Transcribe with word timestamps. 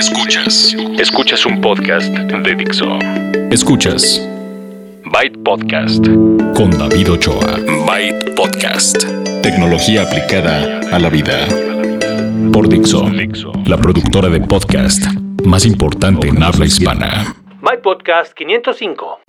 Escuchas. 0.00 0.74
Escuchas 0.98 1.44
un 1.44 1.60
podcast 1.60 2.08
de 2.08 2.54
Dixo. 2.54 2.86
Escuchas. 3.50 4.26
Byte 5.04 5.36
Podcast. 5.44 6.02
Con 6.56 6.70
David 6.70 7.12
Ochoa. 7.12 7.58
Byte 7.86 8.34
Podcast. 8.34 9.04
Tecnología 9.42 10.04
aplicada 10.04 10.80
a 10.90 10.98
la 10.98 11.10
vida. 11.10 11.46
Por 12.50 12.70
Dixo. 12.70 13.10
La 13.66 13.76
productora 13.76 14.30
de 14.30 14.40
podcast 14.40 15.04
más 15.44 15.66
importante 15.66 16.28
en 16.28 16.42
habla 16.42 16.64
hispana. 16.64 17.36
Byte 17.60 17.82
Podcast 17.82 18.32
505. 18.32 19.20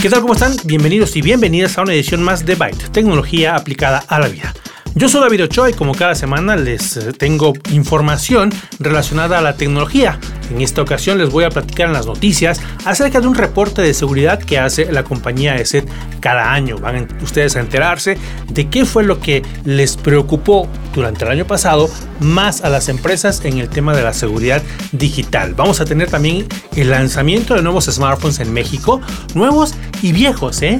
¿Qué 0.00 0.08
tal? 0.08 0.22
¿Cómo 0.22 0.32
están? 0.32 0.52
Bienvenidos 0.64 1.14
y 1.16 1.20
bienvenidas 1.20 1.76
a 1.76 1.82
una 1.82 1.92
edición 1.92 2.22
más 2.22 2.46
de 2.46 2.54
Byte, 2.54 2.88
tecnología 2.92 3.56
aplicada 3.56 4.02
a 4.08 4.18
la 4.20 4.28
vida. 4.28 4.54
Yo 4.96 5.08
soy 5.08 5.22
David 5.22 5.42
Ochoa 5.42 5.70
y 5.70 5.72
como 5.72 5.92
cada 5.92 6.14
semana 6.14 6.54
les 6.54 6.96
eh, 6.96 7.12
tengo 7.12 7.52
información 7.72 8.52
relacionada 8.78 9.38
a 9.38 9.42
la 9.42 9.56
tecnología. 9.56 10.20
En 10.52 10.60
esta 10.60 10.82
ocasión 10.82 11.18
les 11.18 11.30
voy 11.30 11.42
a 11.42 11.50
platicar 11.50 11.88
en 11.88 11.94
las 11.94 12.06
noticias 12.06 12.60
acerca 12.84 13.20
de 13.20 13.26
un 13.26 13.34
reporte 13.34 13.82
de 13.82 13.92
seguridad 13.92 14.38
que 14.38 14.56
hace 14.56 14.92
la 14.92 15.02
compañía 15.02 15.56
ESET 15.56 15.88
cada 16.20 16.52
año. 16.52 16.78
Van 16.78 17.08
ustedes 17.22 17.56
a 17.56 17.60
enterarse 17.60 18.16
de 18.48 18.70
qué 18.70 18.84
fue 18.84 19.02
lo 19.02 19.18
que 19.18 19.42
les 19.64 19.96
preocupó 19.96 20.68
durante 20.94 21.24
el 21.24 21.32
año 21.32 21.44
pasado 21.44 21.90
más 22.20 22.62
a 22.62 22.68
las 22.68 22.88
empresas 22.88 23.44
en 23.44 23.58
el 23.58 23.68
tema 23.68 23.96
de 23.96 24.04
la 24.04 24.14
seguridad 24.14 24.62
digital. 24.92 25.54
Vamos 25.54 25.80
a 25.80 25.86
tener 25.86 26.08
también 26.08 26.46
el 26.76 26.90
lanzamiento 26.90 27.54
de 27.54 27.62
nuevos 27.62 27.86
smartphones 27.86 28.38
en 28.38 28.52
México, 28.52 29.00
nuevos 29.34 29.74
y 30.02 30.12
viejos, 30.12 30.62
¿eh? 30.62 30.78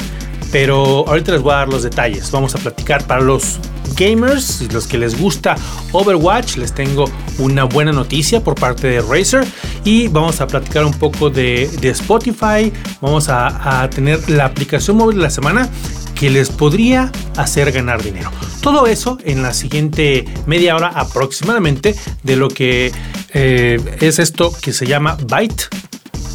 Pero 0.52 1.05
ahorita 1.08 1.33
les 1.33 1.42
voy 1.42 1.52
a 1.52 1.56
dar 1.56 1.69
los 1.69 1.83
detalles. 1.83 2.30
Vamos 2.30 2.55
a 2.55 2.58
platicar 2.58 3.05
para 3.08 3.20
los 3.20 3.58
gamers, 3.95 4.73
los 4.73 4.87
que 4.87 4.98
les 4.98 5.19
gusta 5.19 5.57
Overwatch, 5.93 6.57
les 6.57 6.73
tengo 6.73 7.11
una 7.39 7.65
buena 7.65 7.93
noticia 7.93 8.43
por 8.43 8.55
parte 8.55 8.89
de 8.89 9.01
Razer 9.01 9.47
y 9.84 10.09
vamos 10.09 10.41
a 10.41 10.47
platicar 10.47 10.84
un 10.84 10.95
poco 10.95 11.31
de, 11.31 11.64
Spotify. 11.83 12.73
Vamos 13.01 13.28
a, 13.28 13.89
tener 13.95 14.28
la 14.31 14.47
aplicación 14.47 14.97
móvil 14.97 15.17
de 15.17 15.23
la 15.23 15.31
semana 15.31 15.69
que 16.14 16.31
les 16.31 16.48
podría 16.48 17.11
hacer 17.36 17.73
ganar 17.73 18.03
dinero. 18.03 18.31
Todo 18.62 18.86
eso 18.86 19.19
en 19.25 19.42
la 19.42 19.53
siguiente 19.53 20.25
media 20.47 20.77
hora 20.77 20.89
aproximadamente 20.89 21.95
de 22.23 22.36
lo 22.36 22.48
que 22.48 22.92
eh, 23.33 23.81
es 24.01 24.19
esto 24.19 24.53
que 24.62 24.73
se 24.73 24.86
llama 24.86 25.17
Byte 25.27 25.69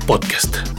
Podcast. 0.06 0.79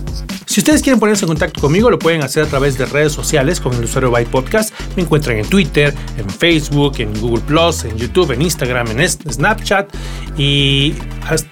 Si 0.61 0.63
ustedes 0.63 0.83
quieren 0.83 1.01
ponerse 1.01 1.25
en 1.25 1.29
contacto 1.29 1.59
conmigo, 1.59 1.91
lo 1.91 1.99
pueden 1.99 2.23
hacer 2.23 2.43
a 2.43 2.47
través 2.47 2.77
de 2.77 2.85
redes 2.85 3.13
sociales 3.13 3.61
con 3.61 3.75
el 3.75 3.85
usuario 3.85 4.11
Byte 4.11 4.29
Podcast. 4.29 4.75
Me 4.95 5.05
encuentran 5.05 5.39
en 5.39 5.47
Twitter, 5.49 5.95
en 6.19 6.29
Facebook, 6.29 6.97
en 6.99 7.19
Google 7.19 7.41
Plus, 7.47 7.87
en 7.87 7.97
YouTube, 7.97 8.33
en 8.33 8.43
Instagram, 8.43 8.89
en 8.89 9.09
Snapchat 9.09 9.89
y 10.37 10.95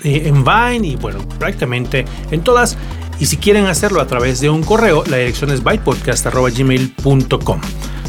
en 0.05 0.45
Vine 0.45 0.87
y 0.87 0.97
bueno, 0.97 1.27
prácticamente 1.39 2.05
en 2.31 2.43
todas. 2.43 2.77
Y 3.19 3.25
si 3.25 3.39
quieren 3.39 3.65
hacerlo 3.65 4.03
a 4.03 4.07
través 4.07 4.41
de 4.41 4.51
un 4.51 4.63
correo, 4.63 5.03
la 5.07 5.17
dirección 5.17 5.53
es 5.53 5.65
bytepodcast.gmail.com. 5.65 7.61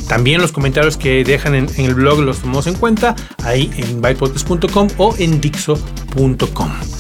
También 0.10 0.42
los 0.42 0.52
comentarios 0.52 0.98
que 0.98 1.24
dejan 1.24 1.56
en, 1.56 1.70
el 1.78 1.96
blog 1.96 2.20
los 2.20 2.40
tomamos 2.40 2.68
en 2.68 2.76
cuenta 2.76 3.16
ahí 3.46 3.72
en 3.78 4.02
bytepodcast.com 4.02 4.90
o 4.98 5.16
en 5.18 5.40
dixo.com. 5.40 6.99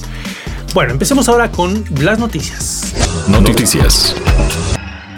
Bueno, 0.74 0.92
empecemos 0.92 1.28
ahora 1.28 1.52
con 1.52 1.84
las 2.00 2.20
noticias. 2.20 2.94
Noticias. 3.28 4.16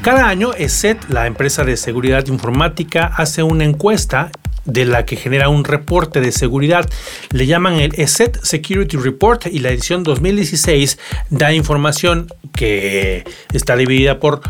Cada 0.02 0.30
año 0.30 0.54
ESET, 0.54 1.10
la 1.10 1.28
empresa 1.28 1.66
de 1.66 1.76
seguridad 1.76 2.26
informática, 2.28 3.12
hace 3.18 3.44
una 3.44 3.66
encuesta 3.66 4.32
de 4.64 4.86
la 4.86 5.06
que 5.06 5.18
genera 5.18 5.50
un 5.50 5.66
reporte 5.66 6.22
de 6.22 6.32
seguridad. 6.32 6.90
Le 7.32 7.48
llaman 7.48 7.74
el 7.76 7.94
ESET 8.00 8.42
Security 8.44 8.96
Report 8.96 9.48
y 9.48 9.60
la 9.60 9.70
edición 9.72 10.04
2016 10.04 10.98
da 11.30 11.52
información 11.52 12.28
que 12.56 13.26
está 13.52 13.76
dividida 13.76 14.22
por, 14.22 14.42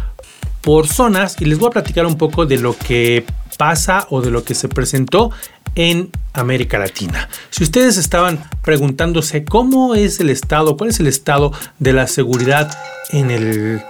por 0.62 0.88
zonas 0.88 1.36
y 1.40 1.46
les 1.46 1.58
voy 1.58 1.70
a 1.70 1.72
platicar 1.72 2.06
un 2.06 2.18
poco 2.18 2.46
de 2.46 2.58
lo 2.58 2.78
que 2.78 3.26
pasa 3.62 4.08
o 4.10 4.22
de 4.22 4.32
lo 4.32 4.44
que 4.44 4.56
se 4.56 4.68
presentó 4.70 5.30
en 5.76 6.10
América 6.34 6.80
Latina. 6.80 7.30
Si 7.52 7.64
ustedes 7.64 7.98
estaban 7.98 8.44
preguntándose 8.64 9.46
cómo 9.46 9.94
es 9.94 10.20
el 10.20 10.32
estado, 10.32 10.78
cuál 10.78 10.90
es 10.90 11.00
el 11.00 11.06
estado 11.06 11.54
de 11.78 11.94
la 11.94 12.08
seguridad 12.08 12.76
en, 13.12 13.30
el, 13.30 13.84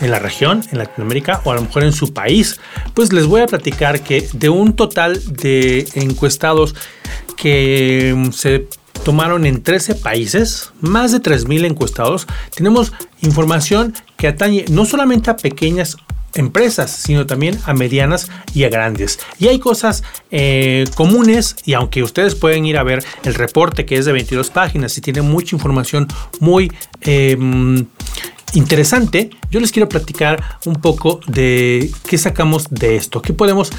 en 0.00 0.10
la 0.10 0.18
región, 0.18 0.62
en 0.72 0.78
Latinoamérica 0.78 1.42
o 1.44 1.52
a 1.52 1.56
lo 1.56 1.60
mejor 1.60 1.84
en 1.84 1.92
su 1.92 2.14
país, 2.14 2.58
pues 2.94 3.12
les 3.12 3.26
voy 3.26 3.42
a 3.42 3.46
platicar 3.46 4.00
que 4.00 4.26
de 4.32 4.48
un 4.48 4.72
total 4.72 5.20
de 5.26 5.86
encuestados 5.92 6.74
que 7.36 8.14
mm, 8.16 8.30
se 8.30 8.66
tomaron 9.04 9.44
en 9.44 9.62
13 9.62 9.96
países, 9.96 10.72
más 10.80 11.12
de 11.12 11.20
3.000 11.20 11.66
encuestados, 11.66 12.26
tenemos 12.56 12.94
información 13.20 13.92
que 14.16 14.26
atañe 14.26 14.64
no 14.70 14.86
solamente 14.86 15.28
a 15.28 15.36
pequeñas 15.36 15.98
empresas, 16.34 16.90
sino 16.90 17.26
también 17.26 17.58
a 17.64 17.74
medianas 17.74 18.30
y 18.54 18.64
a 18.64 18.68
grandes. 18.68 19.18
Y 19.38 19.48
hay 19.48 19.58
cosas 19.58 20.02
eh, 20.30 20.84
comunes 20.94 21.56
y 21.64 21.74
aunque 21.74 22.02
ustedes 22.02 22.34
pueden 22.34 22.66
ir 22.66 22.78
a 22.78 22.82
ver 22.82 23.04
el 23.24 23.34
reporte 23.34 23.84
que 23.84 23.96
es 23.96 24.04
de 24.04 24.12
22 24.12 24.50
páginas 24.50 24.96
y 24.98 25.00
tiene 25.00 25.22
mucha 25.22 25.56
información 25.56 26.08
muy... 26.40 26.72
Em, 27.02 27.86
interesante, 28.54 29.30
yo 29.50 29.60
les 29.60 29.72
quiero 29.72 29.90
platicar 29.90 30.42
un 30.64 30.76
poco 30.76 31.20
de 31.26 31.90
qué 32.08 32.16
sacamos 32.16 32.68
de 32.70 32.96
esto, 32.96 33.20
qué 33.20 33.34
podemos 33.34 33.70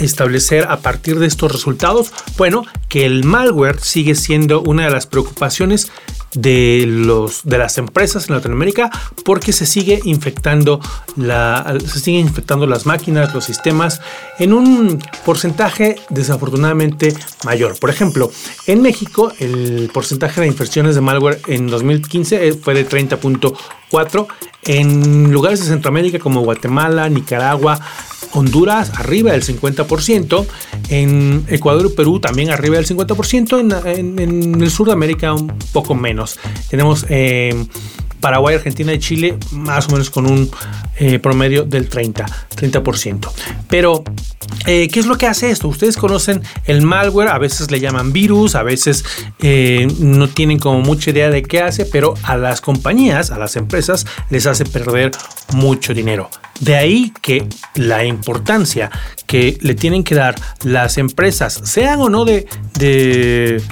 establecer 0.00 0.64
a 0.68 0.78
partir 0.78 1.18
de 1.18 1.26
estos 1.26 1.52
resultados? 1.52 2.12
Bueno, 2.36 2.64
que 2.88 3.06
el 3.06 3.24
malware 3.24 3.80
sigue 3.80 4.14
siendo 4.14 4.60
una 4.62 4.84
de 4.84 4.90
las 4.90 5.06
preocupaciones 5.06 5.90
de, 6.34 6.84
los, 6.86 7.42
de 7.44 7.58
las 7.58 7.78
empresas 7.78 8.28
en 8.28 8.36
Latinoamérica 8.36 8.90
porque 9.24 9.52
se 9.52 9.66
sigue 9.66 10.00
infectando 10.04 10.80
la, 11.16 11.78
se 11.86 12.00
siguen 12.00 12.26
infectando 12.26 12.66
las 12.66 12.86
máquinas, 12.86 13.34
los 13.34 13.44
sistemas 13.44 14.00
en 14.38 14.52
un 14.52 15.02
porcentaje 15.24 15.96
desafortunadamente 16.10 17.14
mayor. 17.44 17.78
Por 17.78 17.90
ejemplo, 17.90 18.30
en 18.66 18.82
México 18.82 19.32
el 19.38 19.90
porcentaje 19.92 20.40
de 20.40 20.46
infecciones 20.46 20.94
de 20.94 21.00
malware 21.00 21.40
en 21.46 21.66
2015 21.68 22.52
fue 22.54 22.74
de 22.74 22.88
30.4 22.88 24.26
en 24.64 25.32
lugares 25.32 25.60
de 25.60 25.66
Centroamérica 25.66 26.18
como 26.18 26.42
Guatemala, 26.42 27.08
Nicaragua, 27.08 27.80
Honduras 28.32 28.92
arriba 28.94 29.32
del 29.32 29.42
50%, 29.42 30.46
en 30.90 31.44
Ecuador 31.48 31.88
y 31.90 31.94
Perú 31.94 32.20
también 32.20 32.50
arriba 32.50 32.76
del 32.76 32.86
50%, 32.86 33.86
en, 33.96 34.62
el 34.62 34.70
sur 34.70 34.86
de 34.86 34.92
América 34.92 35.32
un 35.32 35.48
poco 35.72 35.94
menos. 35.94 36.38
Tenemos 36.68 37.06
eh, 37.08 37.54
Paraguay, 38.20 38.56
Argentina 38.56 38.92
y 38.92 38.98
Chile 38.98 39.38
más 39.52 39.88
o 39.88 39.92
menos 39.92 40.10
con 40.10 40.26
un 40.26 40.50
eh, 40.98 41.18
promedio 41.18 41.64
del 41.64 41.88
30, 41.88 42.26
30%. 42.56 43.30
Pero, 43.68 44.02
eh, 44.66 44.88
¿qué 44.88 45.00
es 45.00 45.06
lo 45.06 45.16
que 45.16 45.26
hace 45.26 45.50
esto? 45.50 45.68
Ustedes 45.68 45.96
conocen 45.96 46.42
el 46.64 46.82
malware, 46.82 47.28
a 47.28 47.38
veces 47.38 47.70
le 47.70 47.80
llaman 47.80 48.12
virus, 48.12 48.54
a 48.54 48.62
veces 48.62 49.04
no 50.00 50.28
tienen 50.28 50.58
como 50.58 50.80
mucha 50.80 51.10
idea 51.10 51.30
de 51.30 51.42
qué 51.42 51.60
hace, 51.60 51.86
pero 51.86 52.14
a 52.22 52.36
las 52.36 52.60
compañías, 52.60 53.30
a 53.30 53.38
las 53.38 53.56
empresas, 53.56 54.06
les 54.30 54.46
hace 54.46 54.64
perder 54.64 55.12
mucho 55.52 55.94
dinero. 55.94 56.28
De 56.60 56.76
ahí 56.76 57.12
que 57.22 57.46
la 57.74 58.04
importancia 58.04 58.90
que 59.26 59.58
le 59.60 59.74
tienen 59.74 60.04
que 60.04 60.14
dar 60.14 60.34
las 60.62 60.98
empresas, 60.98 61.60
sean 61.64 62.00
o 62.00 62.08
no 62.08 62.24
de 62.24 63.62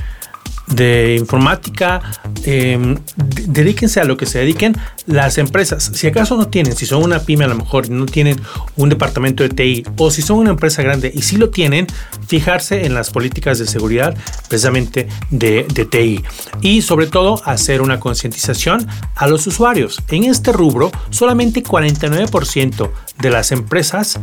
informática, 1.18 2.00
em, 2.44 2.96
dedíquense 3.16 4.00
a 4.00 4.04
lo 4.04 4.16
que 4.16 4.26
se 4.26 4.38
dediquen 4.40 4.76
las 5.06 5.38
empresas. 5.38 5.90
Si 5.94 6.06
acaso 6.06 6.36
no 6.36 6.48
tienen, 6.48 6.76
si 6.76 6.86
son 6.86 7.02
una 7.02 7.20
pyme 7.20 7.44
a 7.44 7.48
lo 7.48 7.54
mejor 7.54 7.88
no 7.88 8.06
tienen 8.06 8.40
un 8.76 8.88
departamento 8.88 9.42
de 9.42 9.50
TI 9.50 9.84
o 9.96 10.10
si 10.10 10.22
son 10.22 10.38
una 10.38 10.50
empresa 10.50 10.82
grande 10.82 11.12
y 11.14 11.22
si 11.22 11.36
lo 11.36 11.50
tienen, 11.50 11.86
fijarse 12.26 12.84
en 12.84 12.94
las 12.94 13.10
políticas 13.10 13.58
de 13.58 13.66
seguridad 13.66 14.16
precisamente 14.48 15.08
de, 15.30 15.66
de 15.72 15.84
TI 15.84 16.24
y 16.60 16.82
sobre 16.82 17.06
todo 17.06 17.40
hacer 17.44 17.80
una 17.80 18.00
concientización 18.00 18.86
a 19.14 19.26
los 19.28 19.46
usuarios. 19.46 20.02
En 20.08 20.24
este 20.24 20.52
rubro, 20.52 20.90
solamente 21.10 21.62
49% 21.62 22.90
de 23.18 23.30
las 23.30 23.52
empresas 23.52 24.18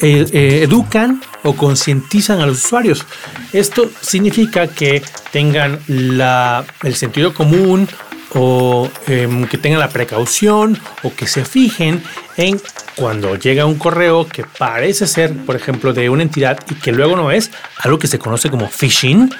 eh, 0.00 0.26
eh, 0.32 0.60
educan 0.64 1.22
o 1.44 1.54
concientizan 1.54 2.40
a 2.40 2.46
los 2.46 2.64
usuarios. 2.64 3.04
Esto 3.52 3.90
significa 4.00 4.66
que 4.68 5.02
tengan 5.32 5.78
el 5.88 6.94
sentido 6.94 7.34
común 7.34 7.88
o 8.34 8.90
em, 9.06 9.46
que 9.46 9.58
tengan 9.58 9.80
la 9.80 9.88
precaución 9.88 10.78
o 11.02 11.14
que 11.14 11.26
se 11.26 11.44
fijen 11.44 12.02
en 12.36 12.60
cuando 12.96 13.36
llega 13.36 13.66
un 13.66 13.76
correo 13.76 14.26
que 14.26 14.44
parece 14.44 15.06
ser, 15.06 15.34
por 15.44 15.56
ejemplo, 15.56 15.92
de 15.92 16.08
una 16.08 16.22
entidad 16.22 16.58
y 16.70 16.74
que 16.74 16.92
luego 16.92 17.16
no 17.16 17.30
es, 17.30 17.50
algo 17.78 17.98
que 17.98 18.06
se 18.06 18.18
conoce 18.18 18.50
como 18.50 18.68
phishing, 18.68 19.30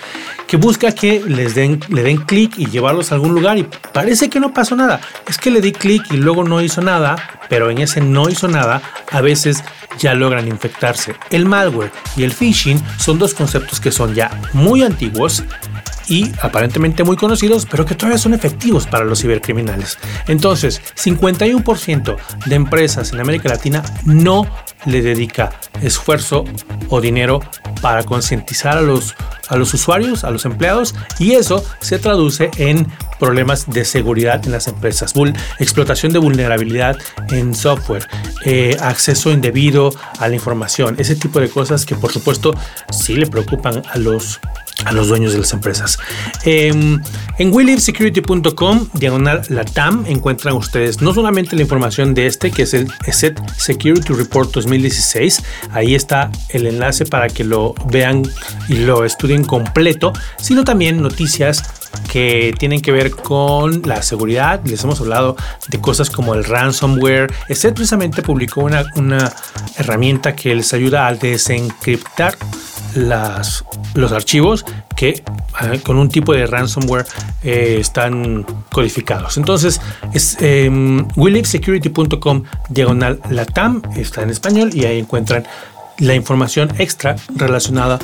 que 0.46 0.56
busca 0.56 0.92
que 0.92 1.22
les 1.26 1.54
den, 1.54 1.80
le 1.88 2.02
den 2.02 2.18
clic 2.18 2.58
y 2.58 2.66
llevarlos 2.66 3.10
a 3.10 3.14
algún 3.14 3.34
lugar 3.34 3.58
y 3.58 3.66
parece 3.92 4.28
que 4.28 4.40
no 4.40 4.52
pasó 4.52 4.76
nada. 4.76 5.00
Es 5.26 5.38
que 5.38 5.50
le 5.50 5.60
di 5.60 5.72
clic 5.72 6.02
y 6.12 6.16
luego 6.16 6.44
no 6.44 6.60
hizo 6.60 6.82
nada, 6.82 7.16
pero 7.48 7.70
en 7.70 7.78
ese 7.78 8.00
no 8.00 8.28
hizo 8.28 8.48
nada, 8.48 8.82
a 9.10 9.20
veces 9.20 9.62
ya 9.98 10.14
logran 10.14 10.48
infectarse. 10.48 11.14
El 11.30 11.46
malware 11.46 11.92
y 12.16 12.24
el 12.24 12.32
phishing 12.32 12.82
son 12.98 13.18
dos 13.18 13.34
conceptos 13.34 13.80
que 13.80 13.92
son 13.92 14.14
ya 14.14 14.30
muy 14.52 14.82
antiguos 14.82 15.44
y 16.08 16.32
aparentemente 16.42 17.04
muy 17.04 17.16
conocidos, 17.16 17.66
pero 17.70 17.84
que 17.84 17.94
todavía 17.94 18.18
son 18.18 18.34
efectivos 18.34 18.86
para 18.86 19.04
los 19.04 19.20
cibercriminales. 19.20 19.98
Entonces, 20.28 20.80
51% 20.96 22.16
de 22.46 22.54
empresas 22.54 23.12
en 23.12 23.20
América 23.20 23.48
Latina 23.48 23.82
no 24.04 24.46
le 24.86 25.02
dedica 25.02 25.52
esfuerzo 25.82 26.44
o 26.88 27.00
dinero 27.00 27.40
para 27.80 28.02
concientizar 28.04 28.76
a 28.76 28.82
los, 28.82 29.14
a 29.48 29.56
los 29.56 29.72
usuarios, 29.74 30.24
a 30.24 30.30
los 30.30 30.44
empleados, 30.44 30.94
y 31.18 31.32
eso 31.32 31.64
se 31.80 31.98
traduce 31.98 32.50
en 32.56 32.86
problemas 33.18 33.70
de 33.70 33.84
seguridad 33.84 34.44
en 34.44 34.52
las 34.52 34.68
empresas, 34.68 35.14
explotación 35.58 36.12
de 36.12 36.18
vulnerabilidad 36.18 36.96
en 37.30 37.54
software, 37.54 38.06
eh, 38.44 38.76
acceso 38.80 39.30
indebido 39.30 39.94
a 40.18 40.28
la 40.28 40.34
información, 40.34 40.96
ese 40.98 41.16
tipo 41.16 41.40
de 41.40 41.48
cosas 41.48 41.86
que 41.86 41.94
por 41.94 42.12
supuesto 42.12 42.54
sí 42.90 43.14
le 43.14 43.26
preocupan 43.26 43.82
a 43.90 43.98
los 43.98 44.40
a 44.84 44.92
los 44.92 45.08
dueños 45.08 45.32
de 45.32 45.38
las 45.40 45.52
empresas. 45.52 45.98
Em, 46.44 47.00
en 47.38 47.52
willivesecurity.com, 47.52 48.88
diagonal 48.94 49.42
latam, 49.48 50.04
encuentran 50.06 50.54
ustedes 50.54 51.00
no 51.00 51.12
solamente 51.14 51.56
la 51.56 51.62
información 51.62 52.14
de 52.14 52.26
este, 52.26 52.50
que 52.50 52.62
es 52.62 52.74
el 52.74 52.88
ESET 53.06 53.38
Security 53.56 54.12
Report 54.12 54.52
2016, 54.52 55.42
ahí 55.72 55.94
está 55.94 56.30
el 56.50 56.66
enlace 56.66 57.04
para 57.04 57.28
que 57.28 57.44
lo 57.44 57.74
vean 57.86 58.22
y 58.68 58.76
lo 58.76 59.04
estudien 59.04 59.44
completo, 59.44 60.12
sino 60.38 60.64
también 60.64 61.02
noticias 61.02 61.62
que 62.10 62.54
tienen 62.58 62.80
que 62.80 62.92
ver 62.92 63.10
con 63.10 63.82
la 63.84 64.02
seguridad. 64.02 64.60
Les 64.64 64.82
hemos 64.84 65.00
hablado 65.00 65.36
de 65.68 65.80
cosas 65.80 66.10
como 66.10 66.34
el 66.34 66.44
ransomware. 66.44 67.32
ESET 67.48 67.74
precisamente 67.74 68.22
publicó 68.22 68.62
una, 68.62 68.84
una 68.96 69.32
herramienta 69.76 70.34
que 70.34 70.54
les 70.54 70.72
ayuda 70.72 71.06
a 71.06 71.14
desencriptar 71.14 72.36
las, 72.94 73.64
los 73.94 74.12
archivos 74.12 74.64
que 74.96 75.22
eh, 75.62 75.80
con 75.82 75.96
un 75.96 76.08
tipo 76.08 76.32
de 76.32 76.46
ransomware 76.46 77.06
eh, 77.42 77.78
están 77.80 78.46
codificados. 78.70 79.36
Entonces, 79.36 79.80
es 80.12 80.36
eh, 80.40 80.70
diagonal 82.70 83.20
latam, 83.30 83.82
está 83.96 84.22
en 84.22 84.30
español 84.30 84.70
y 84.72 84.84
ahí 84.84 84.98
encuentran 84.98 85.44
la 85.98 86.14
información 86.14 86.72
extra 86.78 87.16
relacionada 87.36 87.98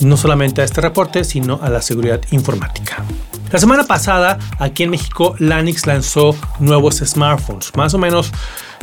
no 0.00 0.16
solamente 0.16 0.60
a 0.60 0.64
este 0.64 0.80
reporte, 0.80 1.24
sino 1.24 1.58
a 1.62 1.70
la 1.70 1.80
seguridad 1.80 2.20
informática. 2.30 3.04
La 3.52 3.58
semana 3.58 3.84
pasada, 3.84 4.38
aquí 4.58 4.82
en 4.82 4.90
México, 4.90 5.36
Lanix 5.38 5.86
lanzó 5.86 6.36
nuevos 6.58 6.96
smartphones, 6.96 7.72
más 7.76 7.94
o 7.94 7.98
menos 7.98 8.32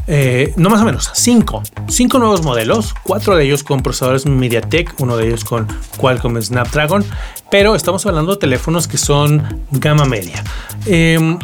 eh, 0.08 0.54
no 0.58 0.70
más 0.70 0.82
o 0.82 0.86
menos, 0.86 1.12
cinco, 1.14 1.64
cinco 1.88 2.20
nuevos 2.20 2.44
modelos, 2.44 2.94
cuatro 3.04 3.36
de 3.36 3.46
ellos 3.46 3.64
con 3.64 3.82
procesadores 3.82 4.26
MediaTek, 4.26 5.00
uno 5.00 5.16
de 5.16 5.28
ellos 5.28 5.46
con 5.46 5.68
Qualcomm 5.98 6.42
Snapdragon, 6.42 7.06
pero 7.50 7.76
estamos 7.76 8.06
hablando 8.06 8.34
de 8.34 8.38
teléfonos 8.38 8.88
que 8.88 8.98
son 8.98 9.62
gama 9.72 10.06
media. 10.06 10.44
Em, 10.86 11.40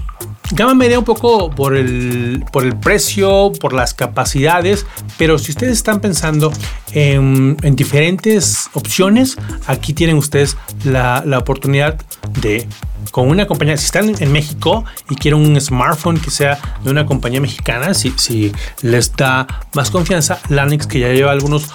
gama 0.52 0.74
media 0.74 1.00
un 1.00 1.06
poco 1.06 1.52
por 1.52 1.76
el, 1.76 2.44
por 2.52 2.66
el 2.66 2.76
precio, 2.76 3.52
por 3.62 3.74
las 3.74 3.94
capacidades, 3.94 4.86
pero 5.18 5.38
si 5.38 5.52
ustedes 5.52 5.74
están 5.74 6.02
pensando 6.02 6.52
en, 6.92 7.56
diferentes 7.76 8.70
opciones, 8.74 9.38
aquí 9.68 9.94
tienen 9.94 10.18
ustedes 10.18 10.58
la, 10.84 11.24
la 11.26 11.38
oportunidad 11.38 11.98
de 12.42 12.68
con 13.12 13.30
una 13.30 13.48
compañía, 13.48 13.78
si 13.78 13.86
están 13.86 14.14
en 14.20 14.32
México 14.32 14.86
y 15.10 15.16
quieren 15.16 15.40
un 15.40 15.60
smartphone 15.60 16.20
que 16.20 16.32
sea 16.32 16.60
de 16.84 16.92
una 16.92 17.06
compañía 17.06 17.42
mexicana, 17.42 17.94
si, 17.94 18.52
les 18.82 19.16
da 19.16 19.48
más 19.74 19.92
confianza, 19.92 20.40
Lanix 20.50 20.88
que 20.88 21.00
ya 21.00 21.10
lleva 21.10 21.32
algunos, 21.32 21.70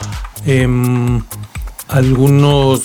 em, 0.46 1.22
algunos 1.88 2.82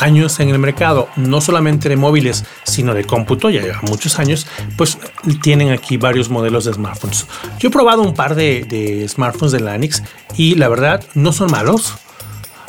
años 0.00 0.40
en 0.40 0.48
el 0.48 0.58
mercado, 0.58 1.08
no 1.16 1.40
solamente 1.40 1.88
de 1.88 1.96
móviles, 1.96 2.44
sino 2.64 2.94
de 2.94 3.04
cómputo, 3.04 3.50
ya 3.50 3.62
lleva 3.62 3.80
muchos 3.82 4.18
años, 4.18 4.46
pues 4.76 4.98
tienen 5.42 5.70
aquí 5.70 5.96
varios 5.96 6.28
modelos 6.28 6.64
de 6.64 6.72
smartphones. 6.72 7.26
Yo 7.58 7.68
he 7.68 7.72
probado 7.72 8.02
un 8.02 8.14
par 8.14 8.34
de, 8.34 8.64
de 8.64 9.08
smartphones 9.08 9.52
de 9.52 9.60
Lanix 9.60 10.02
y 10.36 10.56
la 10.56 10.68
verdad 10.68 11.04
no 11.14 11.32
son 11.32 11.50
malos 11.50 11.94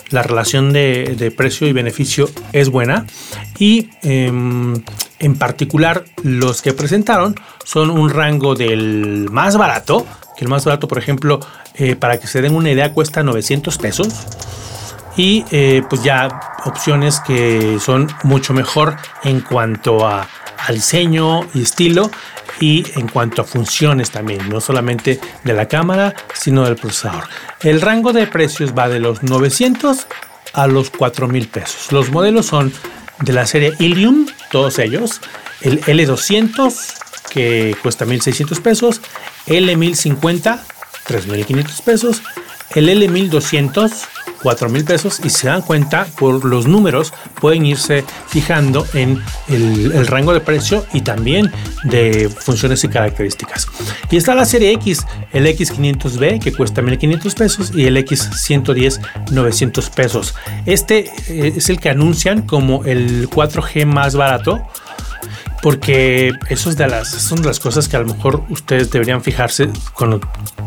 la 0.09 0.23
relación 0.23 0.73
de, 0.73 1.33
precio 1.35 1.67
y 1.67 1.73
beneficio 1.73 2.29
es 2.53 2.69
buena 2.69 3.06
y 3.59 3.89
em, 4.03 4.81
en 5.19 5.35
particular 5.35 6.06
los 6.23 6.62
que 6.62 6.73
presentaron 6.73 7.35
son 7.63 7.89
un 7.89 8.09
rango 8.09 8.56
del 8.56 9.27
más 9.31 9.57
barato, 9.57 10.06
que 10.38 10.45
el 10.45 10.50
más 10.50 10.65
barato 10.65 10.88
por 10.88 10.97
ejemplo 10.97 11.39
eh, 11.75 11.95
para 11.95 12.19
que 12.19 12.27
se 12.27 12.41
den 12.41 12.56
una 12.56 12.71
idea 12.71 12.94
cuesta 12.94 13.23
900 13.23 13.77
pesos 13.77 14.07
y 15.17 15.45
eh, 15.51 15.81
pues 15.89 16.03
ya 16.03 16.41
opciones 16.65 17.19
que 17.19 17.77
son 17.79 18.07
mucho 18.23 18.53
mejor 18.53 18.97
en 19.23 19.41
cuanto 19.41 20.06
a, 20.06 20.27
a 20.57 20.71
diseño 20.71 21.41
y 21.53 21.63
estilo 21.63 22.09
y 22.59 22.85
en 22.95 23.07
cuanto 23.07 23.41
a 23.41 23.45
funciones 23.45 24.12
también, 24.12 24.50
no 24.50 24.62
solamente 24.62 25.19
de 25.44 25.53
la 25.53 25.67
cámara, 25.67 26.13
sino 26.33 26.63
del 26.63 26.75
procesador. 26.75 27.25
El 27.62 27.81
rango 27.81 28.13
de 28.13 28.27
precios 28.27 28.73
va 28.77 28.88
de 28.89 29.00
los 29.00 29.23
900 29.23 30.07
a 30.53 30.67
los 30.67 30.89
4000 30.89 31.47
pesos. 31.47 31.91
Los 31.91 32.12
modelos 32.12 32.45
son 32.45 32.71
de 33.21 33.33
la 33.33 33.45
serie 33.45 33.73
Ilium, 33.79 34.25
todos 34.51 34.80
ellos, 34.80 35.21
el 35.62 35.81
L200 35.81 36.74
que 37.30 37.75
cuesta 37.81 38.06
1600 38.06 38.59
pesos, 38.59 39.01
L1050 39.47 40.59
3500 41.06 41.81
pesos, 41.81 42.21
el 42.75 42.89
L1200 42.89 43.92
4 44.45 44.69
mil 44.69 44.86
pesos 44.86 45.19
y 45.24 45.31
se 45.31 45.47
dan 45.47 45.63
cuenta 45.63 46.06
por 46.19 46.45
los 46.45 46.68
números 46.68 47.12
pueden 47.42 47.65
irse 47.65 48.06
fijando 48.27 48.86
en 48.94 49.19
el, 49.47 50.06
rango 50.06 50.33
de 50.33 50.39
precio 50.39 50.86
y 50.94 51.01
también 51.01 51.51
de 51.83 52.30
funciones 52.30 52.83
y 52.83 52.88
características. 52.88 53.68
Y 54.12 54.18
está 54.18 54.36
la 54.36 54.45
serie 54.45 54.71
X, 54.74 55.03
el 55.33 55.47
X500B 55.47 56.39
que 56.39 56.53
cuesta 56.53 56.83
1500 56.83 57.33
pesos 57.33 57.71
y 57.74 57.88
el 57.88 57.97
X110 57.97 59.31
900 59.31 59.89
pesos. 59.89 60.36
Este 60.68 61.12
eh, 61.27 61.53
es 61.57 61.71
el 61.71 61.80
que 61.80 61.89
anuncian 61.89 62.44
como 62.44 62.86
el 62.86 63.27
4G 63.31 63.88
más 63.88 64.15
barato 64.15 64.62
porque 65.65 66.31
eso 66.47 66.69
es 66.69 66.77
de 66.77 66.88
las, 66.88 67.09
son 67.09 67.41
de 67.41 67.47
las 67.47 67.59
cosas 67.59 67.88
que 67.88 67.95
a 67.97 68.00
lo 68.00 68.06
mejor 68.06 68.44
ustedes 68.50 68.91
deberían 68.91 69.23
fijarse 69.23 69.67
cuando 69.95 70.21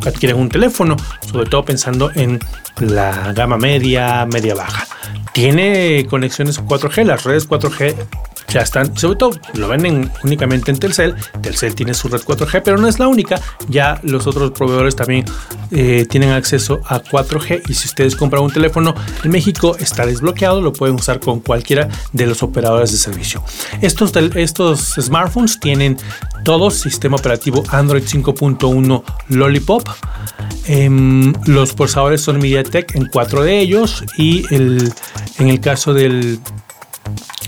adquieren 0.04 0.36
un 0.36 0.48
teléfono, 0.48 0.96
sobre 1.24 1.48
todo 1.48 1.64
pensando 1.64 2.10
en 2.16 2.40
la 2.80 3.32
gama 3.32 3.58
media, 3.58 4.26
media 4.26 4.56
baja. 4.56 4.88
Tiene 5.32 6.04
conexiones 6.10 6.60
4G, 6.60 7.04
las 7.04 7.22
redes 7.22 7.48
4G 7.48 7.94
ya 8.48 8.62
están, 8.62 8.96
sobre 8.96 9.16
todo 9.16 9.30
lo 9.54 9.68
venden 9.68 10.10
únicamente 10.24 10.70
en 10.70 10.78
Telcel. 10.78 11.14
Telcel 11.42 11.74
tiene 11.74 11.94
su 11.94 12.08
red 12.08 12.20
4G, 12.20 12.62
pero 12.64 12.78
no 12.78 12.88
es 12.88 12.98
la 12.98 13.08
única. 13.08 13.40
Ya 13.69 14.00
los 14.02 14.26
otros 14.26 14.52
proveedores 14.52 14.96
también 14.96 15.24
eh, 15.70 16.06
tienen 16.08 16.31
acceso 16.31 16.81
a 16.86 17.02
4G 17.02 17.62
y 17.69 17.74
si 17.74 17.88
ustedes 17.88 18.17
compran 18.17 18.43
un 18.43 18.50
teléfono 18.50 18.94
en 19.22 19.31
México 19.31 19.76
está 19.78 20.06
desbloqueado, 20.06 20.60
lo 20.60 20.72
pueden 20.72 20.96
usar 20.96 21.20
con 21.20 21.40
cualquiera 21.40 21.88
de 22.12 22.26
los 22.26 22.43
operadores 22.43 22.90
de 22.90 22.98
servicio. 22.98 23.43
Estos, 23.82 24.12
estos 24.17 24.94
smartphones 25.00 25.60
tienen 25.60 25.98
todos 26.44 26.74
sistema 26.74 27.17
operativo 27.17 27.62
Android 27.69 28.05
5.1 28.05 29.02
Lollipop. 29.28 29.88
Em, 30.67 31.32
los 31.46 31.74
procesadores 31.74 32.20
son 32.20 32.38
MediaTek 32.38 32.94
en 32.94 33.06
cuatro 33.06 33.43
de 33.43 33.58
ellos 33.58 34.05
y 34.17 34.44
el, 34.55 34.93
en 35.38 35.48
el 35.48 35.60
caso 35.60 35.94
del 35.94 36.40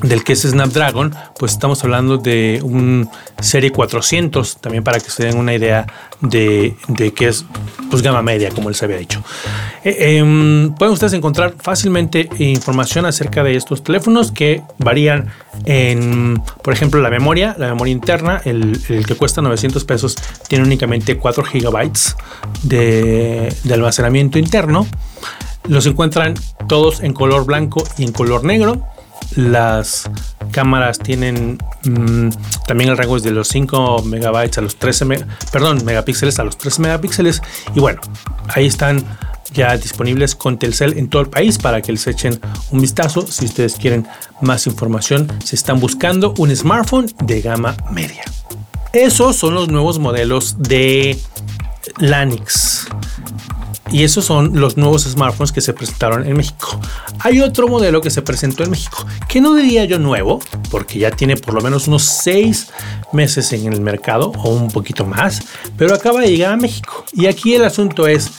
del 0.03 0.25
que 0.25 0.33
es 0.33 0.43
Snapdragon, 0.43 1.15
pues 1.39 1.53
estamos 1.53 1.83
hablando 1.85 2.17
de 2.17 2.61
un 2.63 3.09
serie 3.41 3.71
400, 3.71 4.59
también 4.59 4.83
para 4.83 4.99
que 5.01 5.11
se 5.11 5.25
den 5.25 5.37
una 5.37 5.55
idea 5.55 5.87
de, 6.21 6.75
de 6.89 7.13
es 7.21 7.45
pues 7.91 8.03
gama 8.03 8.23
media, 8.23 8.51
como 8.51 8.71
les 8.71 8.83
había 8.83 8.97
dicho. 8.97 9.23
Eh, 9.85 10.17
em, 10.19 10.75
pueden 10.75 10.93
ustedes 10.93 11.13
encontrar 11.13 11.55
fácilmente 11.61 12.29
información 12.39 13.05
acerca 13.07 13.43
de 13.43 13.57
estos 13.57 13.83
teléfonos 13.83 14.33
que 14.33 14.63
varían 14.79 15.29
en, 15.65 16.43
por 16.63 16.73
ejemplo, 16.73 17.01
la 17.01 17.11
memoria, 17.11 17.55
la 17.59 17.69
memoria 17.69 17.93
interna, 17.93 18.41
el, 18.45 18.81
que 19.07 19.15
cuesta 19.15 19.43
900 19.43 19.85
pesos, 19.85 20.17
tiene 20.49 20.65
únicamente 20.65 21.17
4 21.17 21.45
gigabytes 21.45 22.17
de, 22.63 23.55
de 23.65 23.75
almacenamiento 23.75 24.39
interno. 24.39 24.87
Los 25.69 25.87
encuentran 25.87 26.35
todos 26.69 27.01
en 27.01 27.13
color 27.13 27.45
blanco 27.45 27.85
y 27.99 28.05
en 28.05 28.13
color 28.13 28.45
negro 28.45 28.83
las 29.37 30.11
cámaras 30.51 30.99
tienen 30.99 31.59
mm, 31.85 32.29
también 32.67 32.91
el 32.91 32.97
rango 32.97 33.17
es 33.17 33.23
de 33.23 33.31
los 33.31 33.49
5 33.49 34.03
megabytes 34.05 34.59
a 34.59 34.61
los 34.61 34.77
13 34.77 35.07
perdón, 35.53 35.85
megapíxeles 35.85 36.39
a 36.39 36.45
los 36.45 36.59
13 36.59 36.83
megapíxeles. 36.83 37.43
Y 37.75 37.81
bueno, 37.81 38.01
ahí 38.49 38.67
están 38.67 39.05
ya 39.53 39.77
disponibles 39.77 40.35
con 40.35 40.59
Telcel 40.59 40.97
en 40.99 41.09
todo 41.09 41.23
el 41.23 41.29
país 41.29 41.59
para 41.59 41.83
que 41.83 41.93
les 41.93 42.07
echen 42.07 42.41
un 42.71 42.81
vistazo 42.81 43.27
si 43.27 43.47
ustedes 43.47 43.77
quieren 43.77 44.07
más 44.41 44.67
información. 44.67 45.29
Si 45.45 45.57
están 45.57 45.81
buscando 45.81 46.35
un 46.39 46.55
smartphone 46.55 47.07
de 47.21 47.41
gama 47.41 47.77
media. 47.91 48.23
Esos 48.93 49.37
son 49.37 49.55
los 49.55 49.69
nuevos 49.69 49.99
modelos 49.99 50.57
de 50.59 51.19
Lanix. 51.99 52.89
Y 53.91 54.05
esos 54.05 54.25
son 54.25 54.61
los 54.61 54.77
nuevos 54.77 55.03
smartphones 55.05 55.53
que 55.53 55.61
se 55.61 55.73
presentaron 55.73 56.27
en 56.27 56.37
México. 56.37 56.81
Hay 57.21 57.41
otro 57.41 57.69
modelo 57.69 58.01
que 58.01 58.11
se 58.11 58.23
presentó 58.23 58.63
en 58.63 58.71
México, 58.71 59.07
que 59.29 59.41
no 59.41 59.55
diría 59.55 59.85
yo 59.85 59.99
nuevo, 59.99 60.41
porque 60.71 60.99
ya 60.99 61.11
tiene 61.11 61.37
por 61.37 61.55
lo 61.55 61.61
menos 61.61 61.89
unos 61.89 62.05
seis 62.05 62.69
meses 63.13 63.53
en 63.53 63.73
el 63.73 63.81
mercado 63.81 64.33
o 64.39 64.51
un 64.51 64.69
poquito 64.69 65.05
más, 65.05 65.43
pero 65.77 65.95
acaba 65.95 66.21
de 66.21 66.29
llegar 66.29 66.53
a 66.53 66.57
México. 66.57 67.05
Y 67.13 67.27
aquí 67.27 67.55
el 67.55 67.65
asunto 67.65 68.07
es, 68.07 68.31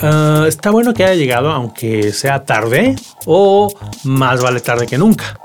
ah, 0.00 0.44
está 0.48 0.70
bueno 0.70 0.94
que 0.94 1.04
haya 1.04 1.14
llegado, 1.14 1.50
aunque 1.50 2.12
sea 2.12 2.44
tarde, 2.44 2.96
o 3.26 3.72
más 4.04 4.42
vale 4.42 4.60
tarde 4.60 4.86
que 4.86 4.98
nunca. 4.98 5.38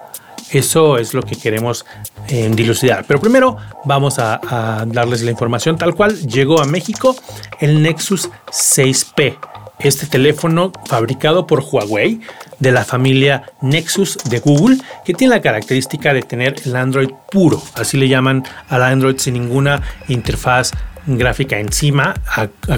Eso 0.56 0.98
es 0.98 1.14
lo 1.14 1.22
que 1.22 1.36
queremos 1.36 1.86
eh, 2.30 2.50
dilucidar. 2.54 3.04
Pero 3.06 3.20
primero 3.20 3.58
vamos 3.84 4.20
a, 4.20 4.86
darles 4.88 5.22
la 5.22 5.32
información 5.32 5.78
tal 5.78 5.94
cual. 5.94 6.18
Llegó 6.18 6.62
a 6.62 6.66
México 6.66 7.14
el 7.60 7.84
Nexus 7.84 8.30
6P. 8.48 9.38
Este 9.80 10.08
teléfono 10.08 10.72
fabricado 10.86 11.46
por 11.46 11.60
Huawei 11.60 12.22
de 12.60 12.72
la 12.72 12.86
familia 12.86 13.44
Nexus 13.62 14.18
de 14.30 14.40
Google, 14.40 14.78
que 15.04 15.14
tiene 15.14 15.36
la 15.36 15.42
característica 15.42 16.14
de 16.14 16.22
tener 16.22 16.56
el 16.64 16.78
Android 16.78 17.10
puro. 17.30 17.62
Así 17.74 17.98
le 17.98 18.08
llaman 18.08 18.46
al 18.70 18.84
Android 18.84 19.18
sin 19.18 19.34
ninguna 19.34 19.82
interfaz 20.08 20.72
gráfica 21.06 21.60
encima, 21.60 22.14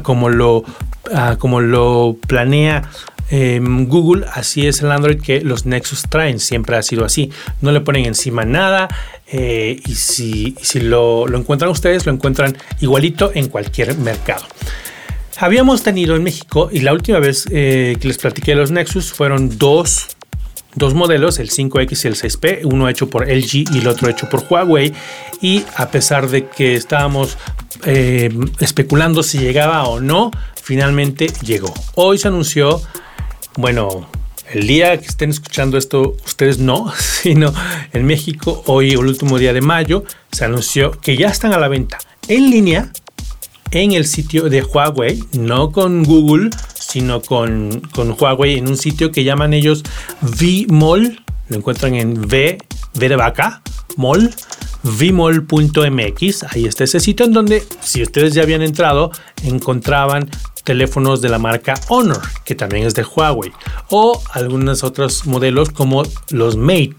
como, 0.01 0.29
lo, 0.29 0.63
a 1.13 1.36
como 1.36 1.62
lo 1.62 2.17
planea 2.25 2.89
eh, 3.29 3.60
Google, 3.62 4.25
así 4.34 4.67
es 4.67 4.81
el 4.81 4.91
Android 4.91 5.22
que 5.22 5.41
los 5.41 5.65
Nexus 5.65 6.03
traen, 6.10 6.39
siempre 6.39 6.77
ha 6.77 6.84
sido 6.84 7.05
así. 7.05 7.31
No 7.62 7.72
le 7.72 7.81
ponen 7.81 8.05
encima 8.05 8.46
nada 8.46 8.88
eh, 9.27 9.81
y 9.86 9.96
si, 9.96 10.55
si 10.62 10.79
lo, 10.79 11.27
lo, 11.27 11.38
encuentran 11.38 11.69
ustedes, 11.69 12.05
lo 12.05 12.13
encuentran 12.13 12.57
igualito 12.79 13.31
en 13.34 13.50
cualquier 13.50 13.98
mercado. 13.98 14.46
Habíamos 15.39 15.84
tenido 15.84 16.15
en 16.15 16.24
México, 16.24 16.69
y 16.72 16.79
la 16.79 16.93
última 16.93 17.19
vez 17.19 17.46
eh, 17.51 17.98
que 18.00 18.07
les 18.07 18.17
platiqué 18.17 18.51
de 18.51 18.57
los 18.57 18.72
Nexus 18.72 19.12
fueron 19.12 19.60
dos, 19.60 20.07
dos 20.74 20.96
modelos, 20.96 21.38
el 21.38 21.51
5X 21.51 22.05
y 22.05 22.07
el 22.07 22.15
6P, 22.15 22.60
uno 22.63 22.89
hecho 22.89 23.07
por 23.07 23.27
LG 23.27 23.72
y 23.72 23.77
el 23.79 23.88
otro 23.88 24.10
hecho 24.10 24.27
por 24.29 24.46
Huawei. 24.50 24.93
Y 25.39 25.63
a 25.75 25.91
pesar 25.91 26.27
de 26.29 26.48
que 26.48 26.74
estábamos 26.74 27.38
eh, 27.86 28.34
especulando 28.60 29.22
si 29.22 29.38
llegaba 29.38 29.84
o 29.84 30.00
no, 30.00 30.31
finalmente 30.55 31.27
llegó. 31.43 31.72
Hoy 31.93 32.17
se 32.17 32.29
anunció 32.29 32.81
bueno, 33.57 34.07
el 34.53 34.67
día 34.67 34.97
que 34.97 35.07
estén 35.07 35.31
escuchando 35.31 35.77
esto, 35.77 36.15
ustedes 36.25 36.59
no, 36.59 36.93
sino 36.97 37.53
en 37.91 38.05
México, 38.05 38.63
hoy 38.67 38.91
el 38.91 38.99
último 38.99 39.37
día 39.37 39.51
de 39.51 39.61
mayo, 39.61 40.03
se 40.31 40.45
anunció 40.45 40.91
que 40.91 41.17
ya 41.17 41.27
están 41.27 41.53
a 41.53 41.59
la 41.59 41.67
venta 41.67 41.97
en 42.27 42.49
línea 42.49 42.91
en 43.71 43.91
el 43.91 44.05
sitio 44.05 44.49
de 44.49 44.63
Huawei, 44.63 45.21
no 45.33 45.71
con 45.71 46.03
Google, 46.03 46.51
sino 46.79 47.21
con, 47.21 47.81
con 47.93 48.15
Huawei 48.17 48.57
en 48.57 48.67
un 48.67 48.77
sitio 48.77 49.11
que 49.11 49.25
llaman 49.25 49.53
ellos 49.53 49.83
VMall, 50.21 51.21
lo 51.49 51.57
encuentran 51.57 51.95
en 51.95 52.17
V, 52.19 52.57
v 52.93 53.15
mall, 53.96 54.34
vmall.mx, 54.84 56.44
ahí 56.50 56.65
está 56.65 56.84
ese 56.84 57.00
sitio 57.00 57.25
en 57.25 57.34
donde 57.34 57.63
si 57.82 58.03
ustedes 58.03 58.34
ya 58.34 58.44
habían 58.44 58.62
entrado 58.62 59.12
encontraban 59.44 60.29
teléfonos 60.63 61.22
de 61.22 61.29
la 61.29 61.39
marca 61.39 61.75
Honor, 61.88 62.22
que 62.44 62.53
también 62.53 62.86
es 62.86 62.94
de 62.94 63.03
Huawei, 63.03 63.53
o 63.89 64.22
algunos 64.32 64.84
otros 64.84 65.25
modelos 65.25 65.70
como 65.70 66.03
los 66.29 66.58
Mate. 66.58 66.98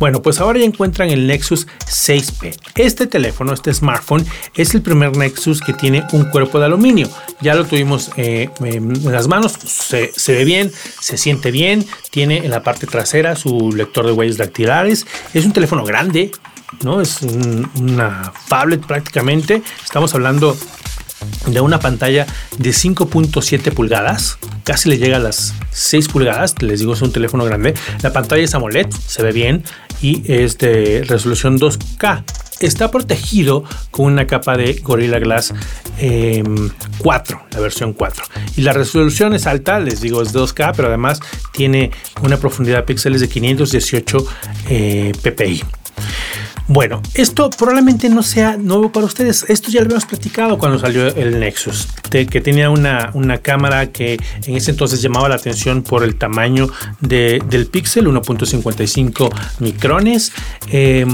Bueno, 0.00 0.22
pues 0.22 0.40
ahora 0.40 0.58
ya 0.58 0.64
encuentran 0.64 1.10
el 1.10 1.26
Nexus 1.26 1.66
6P. 1.86 2.58
Este 2.74 3.06
teléfono, 3.06 3.52
este 3.52 3.74
smartphone, 3.74 4.24
es 4.54 4.74
el 4.74 4.80
primer 4.80 5.14
Nexus 5.14 5.60
que 5.60 5.74
tiene 5.74 6.04
un 6.12 6.24
cuerpo 6.24 6.58
de 6.58 6.64
aluminio. 6.64 7.06
Ya 7.42 7.54
lo 7.54 7.66
tuvimos 7.66 8.10
eh, 8.16 8.48
en 8.60 9.12
las 9.12 9.28
manos, 9.28 9.52
se, 9.52 10.10
ve 10.32 10.44
bien, 10.46 10.72
se 11.00 11.18
siente 11.18 11.50
bien, 11.50 11.86
tiene 12.10 12.38
en 12.38 12.50
la 12.50 12.62
parte 12.62 12.86
trasera 12.86 13.36
su 13.36 13.72
lector 13.72 14.06
de 14.06 14.12
huellas 14.12 14.38
dactilares. 14.38 15.06
Es 15.34 15.44
un 15.44 15.52
teléfono 15.52 15.84
grande, 15.84 16.32
¿no? 16.82 17.02
Es 17.02 17.20
un, 17.20 17.70
una 17.78 18.32
phablet 18.48 18.80
prácticamente. 18.86 19.62
Estamos 19.84 20.14
hablando 20.14 20.56
de 21.46 21.60
una 21.60 21.78
pantalla 21.78 22.26
de 22.56 22.70
5.7 22.70 23.74
pulgadas, 23.74 24.38
casi 24.64 24.88
le 24.88 24.96
llega 24.96 25.16
a 25.16 25.20
las 25.20 25.54
6 25.72 26.08
pulgadas, 26.08 26.62
les 26.62 26.80
digo 26.80 26.94
es 26.94 27.02
un 27.02 27.12
teléfono 27.12 27.44
grande, 27.44 27.74
la 28.02 28.14
pantalla 28.14 28.42
es 28.42 28.54
AMOLED, 28.54 28.90
se 28.90 29.22
ve 29.22 29.32
bien 29.32 29.62
y 30.02 30.22
es 30.32 30.58
de 30.58 31.04
resolución 31.06 31.58
2K. 31.58 32.24
Está 32.60 32.90
protegido 32.90 33.64
con 33.90 34.06
una 34.06 34.26
capa 34.26 34.56
de 34.56 34.74
Gorilla 34.74 35.18
Glass 35.18 35.54
4, 36.98 37.36
em, 37.36 37.52
la 37.52 37.60
versión 37.60 37.94
4. 37.94 38.24
Y 38.56 38.62
la 38.62 38.72
resolución 38.72 39.34
es 39.34 39.46
alta, 39.46 39.80
les 39.80 40.00
digo 40.00 40.20
es 40.20 40.34
2K, 40.34 40.72
pero 40.76 40.88
además 40.88 41.20
tiene 41.52 41.90
una 42.22 42.36
profundidad 42.36 42.78
de 42.78 42.82
píxeles 42.82 43.20
de 43.20 43.28
518 43.28 44.26
eh, 44.68 45.12
ppi. 45.22 45.62
Bueno, 46.68 47.02
esto 47.14 47.50
probablemente 47.50 48.08
no 48.08 48.22
sea 48.22 48.56
nuevo 48.56 48.92
para 48.92 49.06
ustedes. 49.06 49.44
Esto 49.48 49.70
ya 49.70 49.80
lo 49.80 49.86
habíamos 49.86 50.06
platicado 50.06 50.58
cuando 50.58 50.78
salió 50.78 51.06
el 51.08 51.40
Nexus, 51.40 51.88
que 52.10 52.40
tenía 52.40 52.70
una, 52.70 53.10
una, 53.14 53.38
cámara 53.38 53.90
que 53.90 54.18
en 54.46 54.56
ese 54.56 54.70
entonces 54.70 55.02
llamaba 55.02 55.28
la 55.28 55.36
atención 55.36 55.82
por 55.82 56.04
el 56.04 56.16
tamaño 56.16 56.68
de, 57.00 57.42
del 57.48 57.66
píxel, 57.66 58.06
1.55 58.06 59.32
micrones. 59.60 60.32
Eh, 60.70 61.06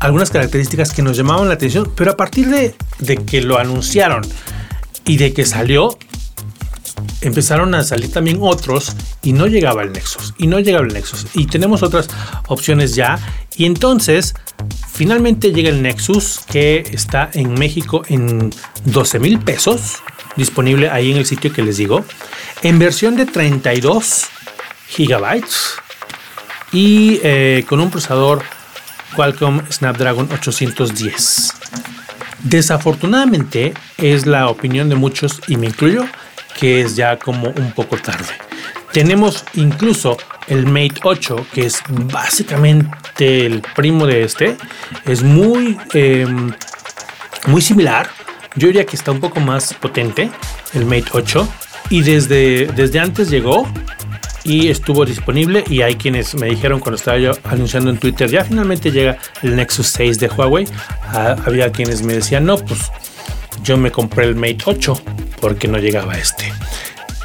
algunas 0.00 0.30
características 0.30 0.92
que 0.92 1.02
nos 1.02 1.16
llamaban 1.16 1.48
la 1.48 1.54
atención, 1.54 1.90
pero 1.96 2.10
a 2.12 2.16
partir 2.16 2.48
de, 2.48 2.74
de 2.98 3.16
que 3.16 3.40
lo 3.40 3.58
anunciaron 3.58 4.22
y 5.06 5.16
de 5.16 5.32
que 5.32 5.44
salió, 5.44 5.96
empezaron 7.20 7.74
a 7.74 7.82
salir 7.82 8.12
también 8.12 8.38
otros 8.40 8.94
y 9.22 9.32
no 9.32 9.46
llegaba 9.46 9.82
el 9.82 9.92
Nexus 9.92 10.34
y 10.38 10.46
no 10.46 10.60
llegaba 10.60 10.84
el 10.86 10.92
Nexus 10.92 11.26
y 11.34 11.46
tenemos 11.46 11.82
otras 11.82 12.08
opciones 12.48 12.94
ya 12.94 13.18
y 13.56 13.64
entonces 13.64 14.34
finalmente 14.94 15.52
llega 15.52 15.68
el 15.68 15.82
Nexus 15.82 16.40
que 16.50 16.78
está 16.92 17.28
en 17.34 17.52
México 17.54 18.02
en 18.08 18.50
12 18.84 19.18
mil 19.18 19.40
pesos 19.40 19.96
disponible 20.36 20.88
ahí 20.88 21.10
en 21.10 21.18
el 21.18 21.26
sitio 21.26 21.52
que 21.52 21.62
les 21.62 21.76
digo 21.76 22.04
en 22.62 22.78
versión 22.78 23.16
de 23.16 23.26
32 23.26 24.26
gigabytes 24.88 25.74
y 26.72 27.20
eh, 27.24 27.64
con 27.68 27.80
un 27.80 27.90
procesador 27.90 28.42
Qualcomm 29.16 29.62
Snapdragon 29.70 30.28
810 30.32 31.52
desafortunadamente 32.44 33.74
es 33.98 34.26
la 34.26 34.48
opinión 34.48 34.88
de 34.88 34.94
muchos 34.94 35.40
y 35.48 35.56
me 35.56 35.66
incluyo 35.66 36.04
que 36.58 36.80
es 36.82 36.94
ya 36.94 37.18
como 37.18 37.48
un 37.48 37.72
poco 37.72 37.96
tarde. 37.96 38.32
Tenemos 38.94 39.44
incluso 39.54 40.16
el 40.46 40.66
Mate 40.66 41.00
8, 41.02 41.48
que 41.52 41.66
es 41.66 41.82
básicamente 41.88 43.44
el 43.44 43.60
primo 43.74 44.06
de 44.06 44.22
este. 44.22 44.56
Es 45.04 45.20
muy, 45.24 45.76
em, 45.94 46.52
muy 47.48 47.60
similar. 47.60 48.08
Yo 48.54 48.68
diría 48.68 48.86
que 48.86 48.94
está 48.94 49.10
un 49.10 49.18
poco 49.18 49.40
más 49.40 49.74
potente 49.74 50.30
el 50.74 50.86
Mate 50.86 51.06
8. 51.10 51.48
Y 51.90 52.02
desde, 52.02 52.68
desde 52.68 53.00
antes 53.00 53.30
llegó 53.30 53.66
y 54.44 54.68
estuvo 54.68 55.04
disponible. 55.04 55.64
Y 55.68 55.82
hay 55.82 55.96
quienes 55.96 56.36
me 56.36 56.46
dijeron 56.46 56.78
cuando 56.78 56.94
estaba 56.94 57.18
yo 57.18 57.32
anunciando 57.42 57.90
en 57.90 57.98
Twitter, 57.98 58.30
ya 58.30 58.44
finalmente 58.44 58.92
llega 58.92 59.18
el 59.42 59.56
Nexus 59.56 59.88
6 59.88 60.20
de 60.20 60.28
Huawei. 60.28 60.68
Ah, 61.02 61.34
había 61.44 61.72
quienes 61.72 62.02
me 62.02 62.12
decían, 62.12 62.46
no, 62.46 62.58
pues 62.58 62.92
yo 63.64 63.76
me 63.76 63.90
compré 63.90 64.26
el 64.26 64.36
Mate 64.36 64.58
8 64.66 65.02
porque 65.40 65.66
no 65.66 65.78
llegaba 65.78 66.16
este. 66.16 66.52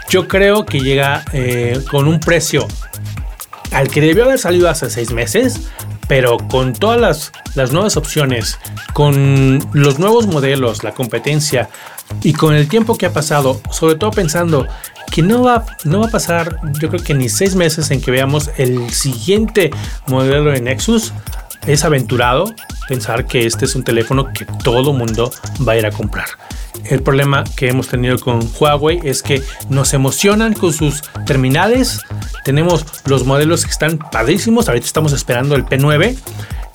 Yo 0.10 0.28
creo 0.28 0.66
que 0.66 0.80
llega 0.80 1.24
eh, 1.34 1.80
con 1.90 2.08
un 2.08 2.20
precio 2.20 2.68
al 3.72 3.90
que 3.90 4.02
debió 4.02 4.26
haber 4.26 4.40
salido 4.40 4.68
hace 4.68 4.90
seis 4.90 5.12
meses, 5.12 5.70
pero 6.08 6.38
con 6.38 6.74
todas 6.74 7.00
las, 7.00 7.32
las 7.54 7.72
nuevas 7.72 7.96
opciones, 7.98 8.58
con 8.94 9.60
los 9.74 10.00
nuevos 10.00 10.26
modelos, 10.26 10.84
la 10.84 10.94
competencia 10.94 11.70
y 12.24 12.34
con 12.34 12.56
el 12.56 12.68
tiempo 12.68 12.98
que 12.98 13.06
ha 13.06 13.14
pasado, 13.14 13.62
sobre 13.70 13.96
todo 13.96 14.10
pensando 14.10 14.68
que 15.12 15.22
no 15.22 15.44
va, 15.44 15.66
no 15.84 16.00
va 16.00 16.08
a 16.08 16.12
pasar, 16.12 16.60
yo 16.80 16.90
creo 16.90 17.04
que 17.04 17.14
ni 17.14 17.30
seis 17.30 17.56
meses 17.56 17.92
en 17.92 18.02
que 18.02 18.10
veamos 18.10 18.50
el 18.58 18.90
siguiente 18.92 19.70
modelo 20.08 20.52
de 20.52 20.62
Nexus, 20.62 21.14
es 21.68 21.84
aventurado 21.84 22.54
pensar 22.88 23.26
que 23.26 23.46
este 23.46 23.66
es 23.66 23.76
un 23.76 23.84
teléfono 23.84 24.32
que 24.34 24.46
todo 24.64 24.94
mundo 24.94 25.32
va 25.68 25.74
a 25.74 25.78
ir 25.78 25.86
a 25.86 25.92
comprar. 25.92 26.28
El 26.86 27.02
problema 27.04 27.44
que 27.56 27.70
hemos 27.70 27.88
tenido 27.88 28.18
con 28.20 28.40
Huawei 28.60 29.00
es 29.04 29.22
que 29.22 29.42
nos 29.70 29.94
emocionan 29.94 30.54
con 30.54 30.74
sus 30.74 31.02
terminales. 31.26 32.02
Tenemos 32.44 32.86
los 33.06 33.26
modelos 33.26 33.66
que 33.66 33.72
están 33.72 33.98
padrísimos. 33.98 34.68
Ahorita 34.68 34.86
estamos 34.86 35.14
esperando 35.14 35.56
el 35.56 35.66
P9 35.66 36.18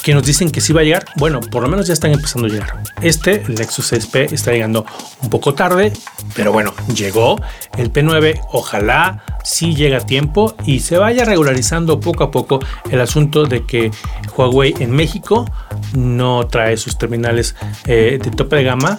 que 0.05 0.13
nos 0.13 0.25
dicen 0.25 0.51
que 0.51 0.61
sí 0.61 0.75
va 0.75 0.83
a 0.83 0.85
llegar. 0.85 1.07
Bueno, 1.17 1.41
por 1.41 1.63
lo 1.63 1.69
menos 1.69 1.87
ya 1.87 1.95
están 1.95 2.13
empezando 2.13 2.47
a 2.47 2.51
llegar. 2.51 2.77
Este, 3.01 3.43
el 3.43 3.55
Nexus 3.55 3.91
6P, 3.91 4.33
está 4.33 4.53
llegando 4.53 4.85
un 5.23 5.31
poco 5.31 5.55
tarde, 5.55 5.95
pero 6.37 6.53
bueno, 6.53 6.75
llegó 6.95 7.41
el 7.79 7.91
P9. 7.91 8.39
Ojalá 8.53 9.25
sí 9.43 9.75
llegue 9.75 9.97
a 9.97 10.01
tiempo 10.01 10.55
y 10.67 10.81
se 10.81 10.99
vaya 10.99 11.25
regularizando 11.25 12.01
poco 12.01 12.23
a 12.25 12.31
poco 12.31 12.61
el 12.91 13.01
asunto 13.01 13.45
de 13.47 13.65
que 13.65 13.91
Huawei 14.37 14.75
en 14.79 14.91
México 14.91 15.47
no 15.95 16.47
trae 16.49 16.77
sus 16.77 16.99
terminales 16.99 17.57
eh, 17.87 18.19
de 18.23 18.31
tope 18.31 18.57
de 18.57 18.65
gama 18.65 18.99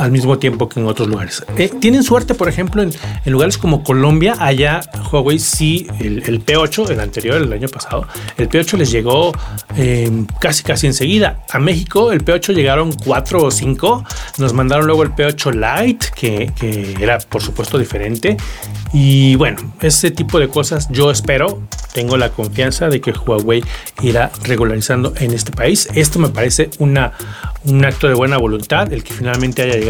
al 0.00 0.10
mismo 0.10 0.38
tiempo 0.38 0.68
que 0.68 0.80
en 0.80 0.86
otros 0.86 1.08
lugares. 1.08 1.44
Eh, 1.56 1.70
tienen 1.80 2.02
suerte, 2.02 2.34
por 2.34 2.48
ejemplo, 2.48 2.82
en, 2.82 2.92
lugares 3.26 3.58
como 3.58 3.84
Colombia, 3.84 4.34
allá 4.38 4.80
Huawei 5.12 5.38
sí, 5.38 5.86
el, 5.98 6.44
P8, 6.44 6.90
el 6.90 7.00
anterior, 7.00 7.36
el 7.36 7.52
año 7.52 7.68
pasado, 7.68 8.06
el 8.36 8.48
P8 8.48 8.78
les 8.78 8.90
llegó 8.90 9.32
em, 9.76 10.26
casi 10.40 10.62
casi 10.62 10.86
enseguida. 10.86 11.44
A 11.50 11.58
México 11.58 12.12
el 12.12 12.24
P8 12.24 12.54
llegaron 12.54 12.92
4 12.92 13.42
o 13.42 13.50
5, 13.50 14.04
nos 14.38 14.52
mandaron 14.52 14.86
luego 14.86 15.02
el 15.02 15.10
P8 15.10 15.84
Lite, 15.86 16.06
que, 16.14 16.52
que 16.58 16.96
era 17.00 17.18
por 17.18 17.42
supuesto 17.42 17.78
diferente. 17.78 18.36
Y 18.92 19.36
bueno, 19.36 19.58
ese 19.80 20.10
tipo 20.10 20.40
de 20.40 20.48
cosas 20.48 20.88
yo 20.90 21.10
espero, 21.10 21.60
tengo 21.92 22.16
la 22.16 22.30
confianza 22.30 22.88
de 22.88 23.00
que 23.00 23.12
Huawei 23.12 23.62
irá 24.02 24.32
regularizando 24.42 25.12
en 25.18 25.32
este 25.32 25.52
país. 25.52 25.88
Esto 25.94 26.18
me 26.18 26.28
parece 26.28 26.70
una, 26.78 27.12
un 27.64 27.84
acto 27.84 28.08
de 28.08 28.14
buena 28.14 28.38
voluntad, 28.38 28.92
el 28.92 29.04
que 29.04 29.12
finalmente 29.12 29.62
haya 29.62 29.74
llegado 29.74 29.89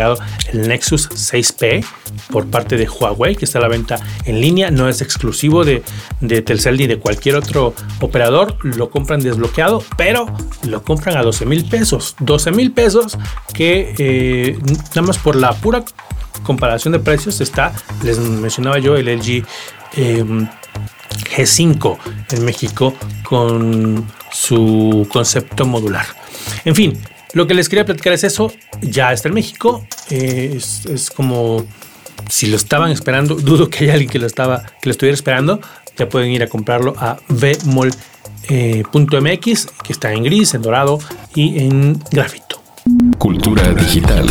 el 0.52 0.68
Nexus 0.68 1.10
6P 1.10 1.84
por 2.30 2.46
parte 2.46 2.76
de 2.76 2.88
Huawei, 2.88 3.36
que 3.36 3.44
está 3.44 3.58
a 3.58 3.62
la 3.62 3.68
venta 3.68 3.98
en 4.24 4.40
línea, 4.40 4.70
no 4.70 4.88
es 4.88 5.00
exclusivo 5.00 5.64
de, 5.64 5.82
de 6.20 6.42
Telcel 6.42 6.76
ni 6.76 6.86
de 6.86 6.98
cualquier 6.98 7.36
otro 7.36 7.74
operador, 8.00 8.56
lo 8.62 8.90
compran 8.90 9.20
desbloqueado, 9.20 9.82
pero 9.96 10.26
lo 10.64 10.82
compran 10.82 11.16
a 11.16 11.22
12 11.22 11.46
mil 11.46 11.64
pesos. 11.64 12.16
12 12.20 12.50
mil 12.52 12.72
pesos 12.72 13.18
que 13.52 13.94
eh, 13.98 14.58
nada 14.90 15.02
más 15.02 15.18
por 15.18 15.36
la 15.36 15.52
pura 15.54 15.84
comparación 16.42 16.92
de 16.92 16.98
precios 16.98 17.40
está, 17.40 17.72
les 18.02 18.18
mencionaba 18.18 18.78
yo, 18.78 18.96
el 18.96 19.06
LG 19.06 19.44
em, 19.94 20.48
G5 21.36 21.98
en 22.32 22.44
México 22.44 22.94
con 23.22 24.06
su 24.32 25.06
concepto 25.10 25.66
modular. 25.66 26.06
En 26.64 26.74
fin, 26.74 26.98
lo 27.32 27.46
que 27.46 27.54
les 27.54 27.68
quería 27.68 27.84
platicar 27.84 28.12
es 28.12 28.24
eso, 28.24 28.52
ya 28.80 29.12
está 29.12 29.28
en 29.28 29.34
México, 29.34 29.84
eh, 30.10 30.56
es, 30.56 31.10
como 31.10 31.64
si 32.28 32.46
lo 32.46 32.56
estaban 32.56 32.90
esperando, 32.90 33.34
dudo 33.36 33.68
que 33.68 33.84
haya 33.84 33.94
alguien 33.94 34.10
que 34.10 34.18
lo 34.18 34.26
estaba, 34.26 34.62
que 34.80 34.88
lo 34.88 34.90
estuviera 34.90 35.14
esperando, 35.14 35.60
ya 35.96 36.08
pueden 36.08 36.30
ir 36.30 36.42
a 36.42 36.48
comprarlo 36.48 36.94
a 36.98 37.18
vmol.mx, 37.28 37.96
eh, 38.48 38.84
que 39.84 39.92
está 39.92 40.12
en 40.12 40.24
gris, 40.24 40.54
en 40.54 40.62
dorado 40.62 40.98
y 41.34 41.58
en 41.60 42.02
grafito. 42.10 42.62
Cultura 43.18 43.72
digital. 43.74 44.26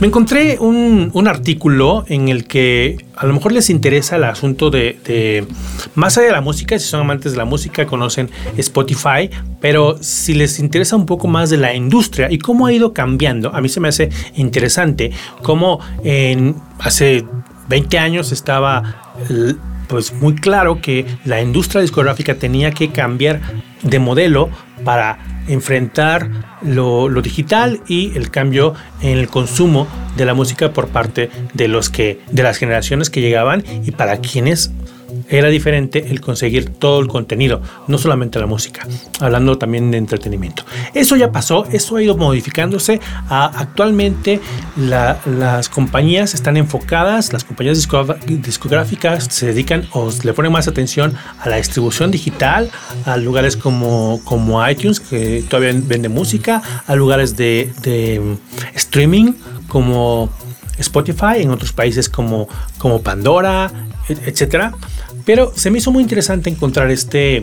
Me 0.00 0.08
encontré 0.08 0.58
un, 0.58 1.26
artículo 1.26 2.04
en 2.08 2.28
el 2.28 2.46
que 2.46 2.98
a 3.16 3.26
lo 3.26 3.32
mejor 3.32 3.52
les 3.52 3.70
interesa 3.70 4.16
el 4.16 4.24
asunto 4.24 4.70
de, 4.70 5.46
más 5.94 6.18
allá 6.18 6.26
de 6.26 6.32
la 6.32 6.40
música, 6.40 6.78
si 6.78 6.86
son 6.86 7.00
amantes 7.00 7.32
de 7.32 7.38
la 7.38 7.44
música, 7.44 7.86
conocen 7.86 8.28
Spotify, 8.56 9.30
pero 9.60 9.96
si 10.02 10.34
les 10.34 10.58
interesa 10.58 10.96
un 10.96 11.06
poco 11.06 11.28
más 11.28 11.48
de 11.48 11.58
la 11.58 11.74
industria 11.74 12.30
y 12.30 12.38
cómo 12.38 12.66
ha 12.66 12.72
ido 12.72 12.92
cambiando, 12.92 13.54
a 13.54 13.60
mí 13.60 13.68
se 13.68 13.80
me 13.80 13.88
hace 13.88 14.10
interesante 14.34 15.12
cómo 15.42 15.80
en, 16.02 16.56
hace 16.80 17.24
20 17.68 17.98
años 17.98 18.32
estaba 18.32 19.14
pues 19.88 20.12
muy 20.12 20.34
claro 20.34 20.80
que 20.80 21.06
la 21.24 21.40
industria 21.40 21.80
discográfica 21.80 22.34
tenía 22.34 22.72
que 22.72 22.90
cambiar 22.90 23.40
de 23.82 23.98
modelo 23.98 24.50
para 24.84 25.33
enfrentar 25.48 26.28
lo, 26.62 27.08
digital 27.22 27.80
y 27.88 28.16
el 28.16 28.30
cambio 28.30 28.74
en 29.00 29.18
el 29.18 29.28
consumo 29.28 29.86
de 30.16 30.24
la 30.24 30.34
música 30.34 30.72
por 30.72 30.88
parte 30.88 31.30
de 31.52 31.68
los 31.68 31.90
que 31.90 32.20
de 32.30 32.42
las 32.42 32.58
generaciones 32.58 33.10
que 33.10 33.20
llegaban 33.20 33.64
y 33.84 33.90
para 33.90 34.18
quienes 34.18 34.72
era 35.28 35.48
diferente 35.48 36.06
el 36.10 36.20
conseguir 36.20 36.70
todo 36.70 37.00
el 37.00 37.08
contenido, 37.08 37.60
no 37.88 37.98
solamente 37.98 38.38
la 38.38 38.46
música, 38.46 38.86
hablando 39.20 39.58
también 39.58 39.90
de 39.90 39.98
entretenimiento. 39.98 40.64
Eso 40.94 41.16
ya 41.16 41.32
pasó, 41.32 41.66
eso 41.72 41.96
ha 41.96 42.02
ido 42.02 42.16
modificándose. 42.16 43.00
actualmente 43.28 44.40
las 44.76 45.68
compañías 45.68 46.34
están 46.34 46.56
enfocadas, 46.56 47.32
las 47.32 47.44
compañías 47.44 47.86
discográficas 48.26 49.24
se 49.30 49.46
dedican 49.46 49.86
o 49.92 50.10
le 50.22 50.32
ponen 50.32 50.52
más 50.52 50.68
atención 50.68 51.14
a 51.40 51.48
la 51.48 51.56
distribución 51.56 52.10
digital, 52.10 52.70
a 53.04 53.16
lugares 53.16 53.56
como, 53.56 54.20
como 54.24 54.66
iTunes, 54.68 55.00
que 55.00 55.44
todavía 55.48 55.78
vende 55.84 56.08
música, 56.08 56.62
a 56.86 56.94
lugares 56.94 57.36
de 57.36 57.72
streaming 58.74 59.32
como 59.68 60.30
Spotify, 60.78 61.40
en 61.40 61.50
otros 61.50 61.72
países 61.72 62.08
como, 62.08 62.48
como 62.78 63.02
Pandora, 63.02 63.70
etcétera. 64.08 64.72
Pero 65.24 65.52
se 65.54 65.70
me 65.70 65.78
hizo 65.78 65.90
muy 65.90 66.02
interesante 66.02 66.50
encontrar 66.50 66.90
este, 66.90 67.42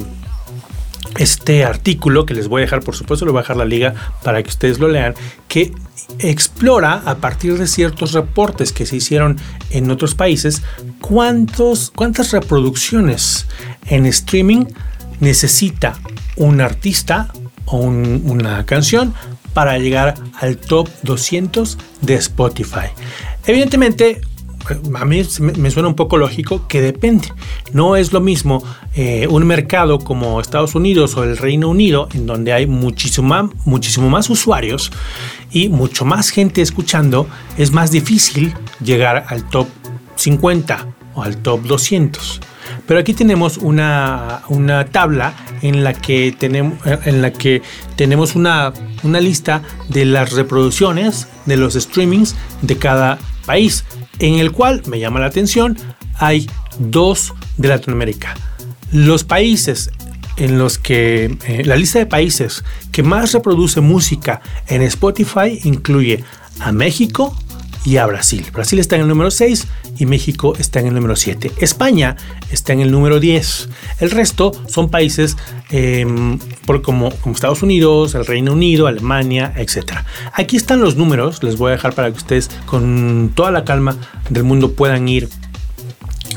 este 1.17 1.63
artículo 1.63 2.25
que 2.25 2.33
les 2.33 2.47
voy 2.47 2.61
a 2.61 2.65
dejar, 2.65 2.81
por 2.81 2.95
supuesto, 2.95 3.25
le 3.25 3.31
voy 3.31 3.39
a 3.39 3.41
dejar 3.41 3.57
la 3.57 3.65
liga 3.65 3.93
para 4.23 4.41
que 4.43 4.49
ustedes 4.49 4.79
lo 4.79 4.87
lean, 4.87 5.15
que 5.47 5.71
explora 6.19 7.01
a 7.05 7.15
partir 7.15 7.57
de 7.57 7.67
ciertos 7.67 8.11
reportes 8.13 8.71
que 8.71 8.85
se 8.85 8.97
hicieron 8.97 9.37
en 9.69 9.89
otros 9.91 10.15
países 10.15 10.61
cuántos, 10.99 11.91
cuántas 11.91 12.31
reproducciones 12.31 13.47
en 13.87 14.05
streaming 14.05 14.65
necesita 15.19 15.99
un 16.35 16.61
artista 16.61 17.31
o 17.65 17.77
una 17.77 18.65
canción 18.65 19.13
para 19.53 19.77
llegar 19.77 20.15
al 20.39 20.57
top 20.57 20.89
200 21.03 21.77
de 22.01 22.15
Spotify. 22.15 22.87
Evidentemente, 23.45 24.21
a 24.93 25.05
mí 25.05 25.23
me 25.57 25.71
suena 25.71 25.89
un 25.89 25.95
poco 25.95 26.17
lógico 26.17 26.67
que 26.67 26.81
depende. 26.81 27.27
No 27.73 27.95
es 27.95 28.13
lo 28.13 28.21
mismo 28.21 28.63
eh, 28.95 29.27
un 29.29 29.45
mercado 29.45 29.99
como 29.99 30.39
Estados 30.39 30.75
Unidos 30.75 31.15
o 31.17 31.23
el 31.23 31.37
Reino 31.37 31.69
Unido, 31.69 32.07
en 32.13 32.25
donde 32.25 32.53
hay 32.53 32.67
muchísimo, 32.67 33.51
muchísimo 33.65 34.09
más 34.09 34.29
usuarios 34.29 34.91
y 35.51 35.69
mucho 35.69 36.05
más 36.05 36.29
gente 36.29 36.61
escuchando, 36.61 37.27
es 37.57 37.71
más 37.71 37.91
difícil 37.91 38.53
llegar 38.83 39.25
al 39.27 39.49
top 39.49 39.67
50 40.15 40.87
o 41.15 41.23
al 41.23 41.37
top 41.37 41.61
200. 41.63 42.41
Pero 42.87 42.99
aquí 42.99 43.13
tenemos 43.13 43.57
una, 43.57 44.41
una 44.49 44.85
tabla 44.85 45.33
en 45.61 45.83
la 45.83 45.93
que 45.93 46.35
tenemos, 46.37 46.77
en 46.85 47.21
la 47.21 47.31
que 47.31 47.61
tenemos 47.95 48.35
una, 48.35 48.73
una 49.03 49.19
lista 49.19 49.61
de 49.89 50.05
las 50.05 50.33
reproducciones 50.33 51.27
de 51.45 51.57
los 51.57 51.73
streamings 51.73 52.35
de 52.61 52.77
cada 52.77 53.19
país 53.45 53.83
en 54.21 54.35
el 54.35 54.51
cual 54.51 54.83
me 54.85 54.99
llama 54.99 55.19
la 55.19 55.25
atención, 55.25 55.77
hay 56.15 56.47
dos 56.79 57.33
de 57.57 57.69
Latinoamérica. 57.69 58.35
Los 58.91 59.23
países 59.23 59.89
en 60.37 60.59
los 60.59 60.77
que 60.77 61.37
eh, 61.45 61.63
la 61.65 61.75
lista 61.75 61.99
de 61.99 62.05
países 62.05 62.63
que 62.91 63.03
más 63.03 63.33
reproduce 63.33 63.81
música 63.81 64.41
en 64.67 64.81
Spotify 64.83 65.59
incluye 65.63 66.23
a 66.59 66.71
México 66.71 67.35
y 67.83 67.97
a 67.97 68.05
Brasil. 68.05 68.45
Brasil 68.53 68.79
está 68.79 68.95
en 68.95 69.03
el 69.03 69.07
número 69.07 69.31
6 69.31 69.67
y 69.97 70.05
México 70.05 70.53
está 70.57 70.79
en 70.79 70.87
el 70.87 70.93
número 70.93 71.15
7. 71.15 71.51
España 71.57 72.15
está 72.51 72.73
en 72.73 72.81
el 72.81 72.91
número 72.91 73.19
10. 73.19 73.69
El 73.99 74.11
resto 74.11 74.51
son 74.67 74.89
países 74.89 75.37
em, 75.69 76.37
por 76.65 76.81
como, 76.81 77.09
Estados 77.33 77.63
Unidos, 77.63 78.15
el 78.15 78.25
Reino 78.25 78.53
Unido, 78.53 78.87
Alemania, 78.87 79.53
etc. 79.57 79.93
Aquí 80.33 80.57
están 80.57 80.81
los 80.81 80.95
números, 80.95 81.43
les 81.43 81.57
voy 81.57 81.69
a 81.69 81.71
dejar 81.71 81.93
para 81.93 82.11
que 82.11 82.17
ustedes 82.17 82.49
con 82.65 83.31
toda 83.35 83.51
la 83.51 83.65
calma 83.65 83.97
del 84.29 84.43
mundo 84.43 84.73
puedan 84.73 85.07
ir 85.07 85.29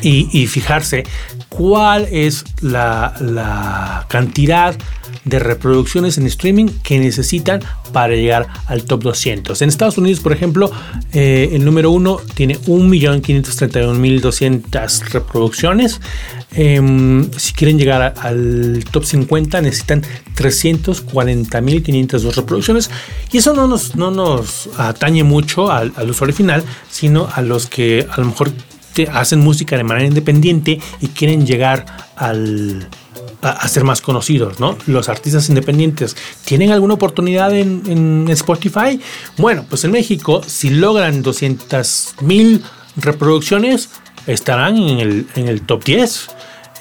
y, 0.02 0.46
fijarse 0.48 1.04
cuál 1.48 2.06
es 2.10 2.44
la, 2.60 3.14
la 3.20 4.04
cantidad 4.08 4.76
de 5.24 5.38
reproducciones 5.38 6.18
en 6.18 6.26
streaming 6.26 6.66
que 6.82 6.98
necesitan 6.98 7.60
para 7.92 8.14
llegar 8.14 8.48
al 8.66 8.84
top 8.84 9.02
200. 9.02 9.62
En 9.62 9.68
Estados 9.68 9.98
Unidos, 9.98 10.20
por 10.20 10.32
ejemplo, 10.32 10.72
eh, 11.12 11.50
el 11.52 11.64
número 11.64 11.90
uno 11.90 12.18
tiene 12.34 12.58
1.531.200 12.58 15.10
reproducciones. 15.10 16.00
Em, 16.56 17.28
si 17.36 17.52
quieren 17.52 17.78
llegar 17.78 18.14
al 18.20 18.84
top 18.90 19.04
50 19.04 19.60
necesitan 19.60 20.02
340.502 20.36 22.36
reproducciones 22.36 22.92
y 23.32 23.38
eso 23.38 23.54
no 23.54 23.66
nos, 23.66 23.96
no 23.96 24.12
nos 24.12 24.68
atañe 24.78 25.24
mucho 25.24 25.72
al, 25.72 25.92
al 25.96 26.10
usuario 26.10 26.36
final, 26.36 26.62
sino 26.88 27.28
a 27.32 27.42
los 27.42 27.66
que 27.66 28.06
a 28.08 28.20
lo 28.20 28.26
mejor 28.26 28.52
hacen 29.12 29.40
música 29.40 29.76
de 29.76 29.82
manera 29.82 30.06
independiente 30.06 30.78
y 31.00 31.08
quieren 31.08 31.44
llegar 31.46 31.84
al 32.14 32.88
a, 33.44 33.68
ser 33.68 33.84
más 33.84 34.00
conocidos, 34.00 34.58
¿no? 34.58 34.76
Los 34.86 35.08
artistas 35.08 35.48
independientes 35.48 36.16
tienen 36.44 36.72
alguna 36.72 36.94
oportunidad 36.94 37.54
en, 37.54 38.26
Spotify. 38.28 39.00
Bueno, 39.36 39.66
pues 39.68 39.84
en 39.84 39.90
México, 39.90 40.42
si 40.46 40.70
logran 40.70 41.22
200 41.22 42.14
mil 42.22 42.62
reproducciones, 42.96 43.90
estarán 44.26 44.76
en 44.76 44.98
el, 44.98 45.26
en 45.36 45.48
el 45.48 45.62
top 45.62 45.84
10. 45.84 46.28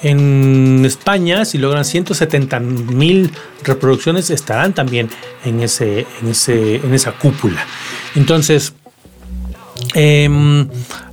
En 0.02 0.84
España, 0.84 1.44
si 1.44 1.58
logran 1.58 1.84
170 1.84 2.60
mil 2.60 3.30
reproducciones, 3.62 4.30
estarán 4.30 4.74
también 4.74 5.08
en, 5.44 5.60
ese, 5.60 6.06
en, 6.20 6.28
ese, 6.28 6.76
en 6.76 6.92
esa 6.92 7.12
cúpula. 7.12 7.64
Entonces, 8.14 8.74
eh, 9.94 10.66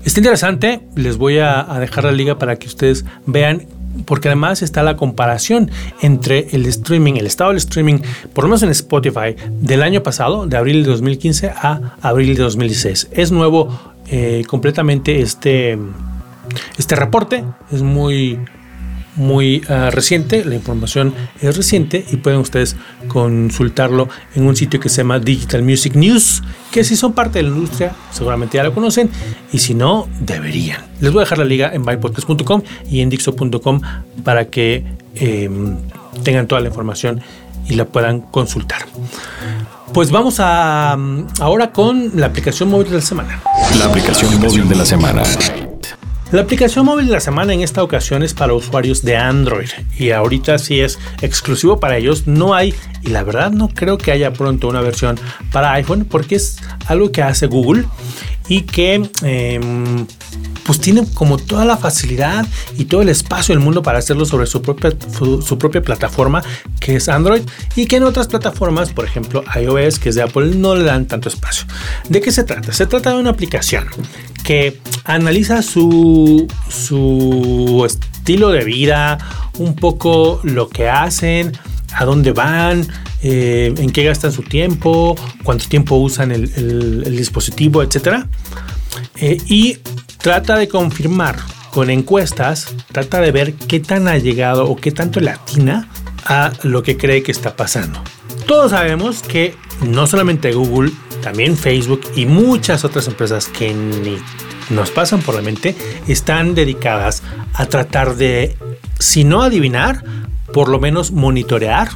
está 0.04 0.20
interesante. 0.20 0.82
Les 0.96 1.18
voy 1.18 1.40
a, 1.40 1.64
dejar 1.80 2.06
la 2.06 2.12
liga 2.12 2.38
para 2.38 2.58
que 2.58 2.68
ustedes 2.68 3.06
vean 3.26 3.68
porque 4.06 4.28
además 4.30 4.62
está 4.62 4.84
la 4.84 4.96
comparación 4.96 5.72
entre 6.02 6.48
el 6.52 6.66
streaming, 6.66 7.14
el 7.16 7.28
estado 7.28 7.52
del 7.52 7.58
streaming, 7.58 8.00
por 8.34 8.44
lo 8.44 8.50
menos 8.50 8.64
en 8.64 8.70
Spotify, 8.70 9.36
del 9.50 9.84
año 9.84 10.04
pasado, 10.04 10.48
de 10.48 10.58
abril 10.58 10.84
de 10.84 10.92
2015 10.92 11.50
a 11.50 11.96
abril 12.02 12.36
de 12.36 12.44
2016. 12.44 13.10
Es 13.12 13.32
nuevo 13.32 13.70
eh, 14.08 14.44
completamente 14.48 15.22
este, 15.22 15.78
este 16.78 16.96
reporte, 16.96 17.44
es 17.72 17.82
muy 17.82 18.40
muy 19.16 19.62
ah, 19.70 19.90
reciente, 19.92 20.46
la 20.46 20.56
información 20.56 21.14
es 21.42 21.58
reciente 21.58 22.06
y 22.12 22.18
pueden 22.18 22.40
ustedes 22.40 22.76
consultarlo 23.08 24.08
en 24.36 24.48
un 24.48 24.56
sitio 24.56 24.80
que 24.80 24.90
se 24.90 24.98
llama 24.98 25.20
Digital 25.20 25.64
Music 25.64 25.96
News, 25.96 26.44
que 26.72 26.84
si 26.84 26.96
son 26.96 27.14
parte 27.14 27.40
de 27.40 27.44
la 27.44 27.50
industria 27.50 27.96
seguramente 28.12 28.58
ya 28.58 28.64
lo 28.64 28.74
conocen 28.74 29.10
y 29.52 29.60
si 29.60 29.74
no, 29.74 30.08
deberían. 30.20 30.82
Les 31.00 31.12
voy 31.12 31.22
a 31.22 31.24
dejar 31.24 31.40
la 31.40 31.46
liga 31.46 31.72
en 31.74 31.84
bypodcast.com 31.84 32.62
y 32.90 33.02
en 33.02 33.10
dixo.com 33.10 33.82
para 34.24 34.46
que 34.46 34.86
em, 35.16 35.78
tengan 36.24 36.48
toda 36.48 36.62
la 36.62 36.68
información 36.68 37.22
y 37.68 37.76
la 37.76 37.86
puedan 37.86 38.22
consultar. 38.22 38.86
Pues 39.94 40.10
vamos 40.10 40.40
a 40.40 40.98
ahora 41.40 41.72
con 41.72 42.12
la 42.16 42.28
aplicación 42.28 42.70
móvil 42.70 42.90
de 42.90 42.96
la 42.96 43.02
semana. 43.02 43.42
La 43.78 43.86
aplicación 43.86 44.40
móvil 44.40 44.68
de 44.70 44.76
la 44.76 44.86
semana. 44.86 45.24
La 46.32 46.44
aplicación 46.44 46.86
móvil 46.86 47.08
de 47.08 47.12
la 47.12 47.20
semana 47.20 47.54
en 47.54 47.60
esta 47.60 47.84
ocasión 47.84 48.24
es 48.24 48.34
para 48.34 48.54
usuarios 48.54 49.02
de 49.02 49.18
Android 49.18 49.68
y 50.00 50.12
ahorita 50.12 50.60
sí 50.60 50.80
es 50.80 50.98
exclusivo 51.22 51.82
para 51.82 51.98
ellos. 51.98 52.26
No 52.26 52.54
hay, 52.54 52.74
y 53.02 53.10
la 53.10 53.24
verdad 53.24 53.52
no 53.52 53.68
creo 53.68 53.98
que 53.98 54.14
haya 54.14 54.32
pronto 54.32 54.70
una 54.70 54.80
versión 54.80 55.20
para 55.52 55.74
iPhone 55.74 56.06
porque 56.06 56.36
es 56.36 56.58
algo 56.88 57.12
que 57.12 57.22
hace 57.22 57.48
Google 57.48 57.84
y 58.48 58.62
que 58.62 59.10
em, 59.24 60.08
pues 60.64 60.80
tiene 60.80 61.06
como 61.14 61.38
toda 61.38 61.66
la 61.66 61.76
facilidad 61.76 62.46
y 62.78 62.86
todo 62.86 63.02
el 63.02 63.10
espacio 63.10 63.54
del 63.54 63.62
mundo 63.62 63.84
para 63.84 64.00
hacerlo 64.00 64.24
sobre 64.24 64.46
su 64.46 64.62
propia, 64.62 64.92
propia 65.60 65.82
plataforma 65.82 66.44
que 66.80 66.96
es 66.96 67.10
Android 67.10 67.42
y 67.76 67.88
que 67.88 67.98
en 67.98 68.04
otras 68.04 68.28
plataformas, 68.28 68.94
por 68.94 69.04
ejemplo 69.04 69.44
iOS, 69.54 70.00
que 70.00 70.08
es 70.08 70.16
de 70.16 70.22
Apple, 70.22 70.56
no 70.56 70.76
le 70.76 70.86
dan 70.86 71.08
tanto 71.08 71.28
espacio. 71.28 71.66
¿De 72.08 72.22
qué 72.22 72.32
se 72.32 72.46
trata? 72.46 72.72
Se 72.72 72.86
trata 72.86 73.10
de 73.10 73.18
una 73.18 73.32
aplicación 73.32 73.86
analiza 75.06 75.62
su, 75.62 76.48
su 76.70 77.84
estilo 77.86 78.50
de 78.50 78.64
vida, 78.64 79.18
un 79.58 79.76
poco 79.76 80.40
lo 80.44 80.70
que 80.70 80.90
hacen, 80.90 81.52
a 81.94 82.06
dónde 82.06 82.32
van, 82.32 82.88
eh, 83.24 83.74
en 83.78 83.92
qué 83.92 84.04
gastan 84.04 84.32
su 84.32 84.44
tiempo, 84.44 85.16
cuánto 85.44 85.68
tiempo 85.68 85.96
usan 85.96 86.32
el, 86.32 87.16
dispositivo, 87.16 87.84
etc. 87.84 88.26
Eh, 89.18 89.38
y 89.48 89.78
trata 90.18 90.58
de 90.58 90.68
confirmar 90.68 91.38
con 91.72 91.90
encuestas, 91.90 92.74
trata 92.92 93.22
de 93.22 93.32
ver 93.32 93.54
qué 93.54 93.80
tan 93.80 94.08
ha 94.08 94.18
llegado 94.18 94.66
o 94.66 94.76
qué 94.76 94.92
tanto 94.92 95.20
latina 95.20 95.88
a 96.26 96.52
lo 96.64 96.84
que 96.84 96.98
cree 96.98 97.24
que 97.24 97.32
está 97.32 97.56
pasando. 97.56 98.02
Todos 98.48 98.72
sabemos 98.72 99.22
que 99.22 99.56
no 99.82 100.08
solamente 100.08 100.52
Google, 100.54 100.92
también 101.22 101.58
Facebook 101.58 102.02
y 102.16 102.26
muchas 102.26 102.84
otras 102.84 103.08
empresas 103.08 103.48
que 103.48 103.74
ni 103.74 104.18
nos 104.70 104.92
pasan 104.92 105.22
por 105.22 105.36
la 105.36 105.42
mente 105.42 105.76
están 106.08 106.56
dedicadas 106.56 107.24
a 107.54 107.66
tratar 107.66 108.16
de, 108.16 108.58
si 109.00 109.24
no 109.24 109.42
adivinar, 109.42 110.04
por 110.54 110.70
lo 110.70 110.80
menos 110.80 111.12
monitorear, 111.12 111.90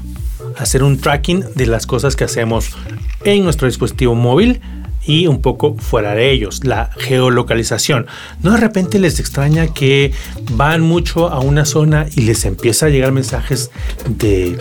hacer 0.58 0.84
un 0.84 1.00
tracking 1.00 1.44
de 1.56 1.68
las 1.68 1.86
cosas 1.86 2.16
que 2.16 2.24
hacemos 2.24 2.76
en 3.24 3.44
nuestro 3.44 3.68
dispositivo 3.68 4.16
móvil 4.16 4.62
y 5.06 5.28
un 5.28 5.42
poco 5.42 5.76
fuera 5.78 6.14
de 6.14 6.32
ellos, 6.32 6.64
la 6.64 6.90
geolocalización. 6.98 8.08
No 8.42 8.52
de 8.52 8.58
repente 8.58 9.00
les 9.00 9.20
extraña 9.20 9.68
que 9.68 10.12
van 10.52 10.82
mucho 10.82 11.30
a 11.30 11.40
una 11.40 11.66
zona 11.66 12.08
y 12.16 12.22
les 12.22 12.46
empieza 12.46 12.88
a 12.88 12.90
llegar 12.90 13.12
mensajes 13.12 13.72
de 14.08 14.58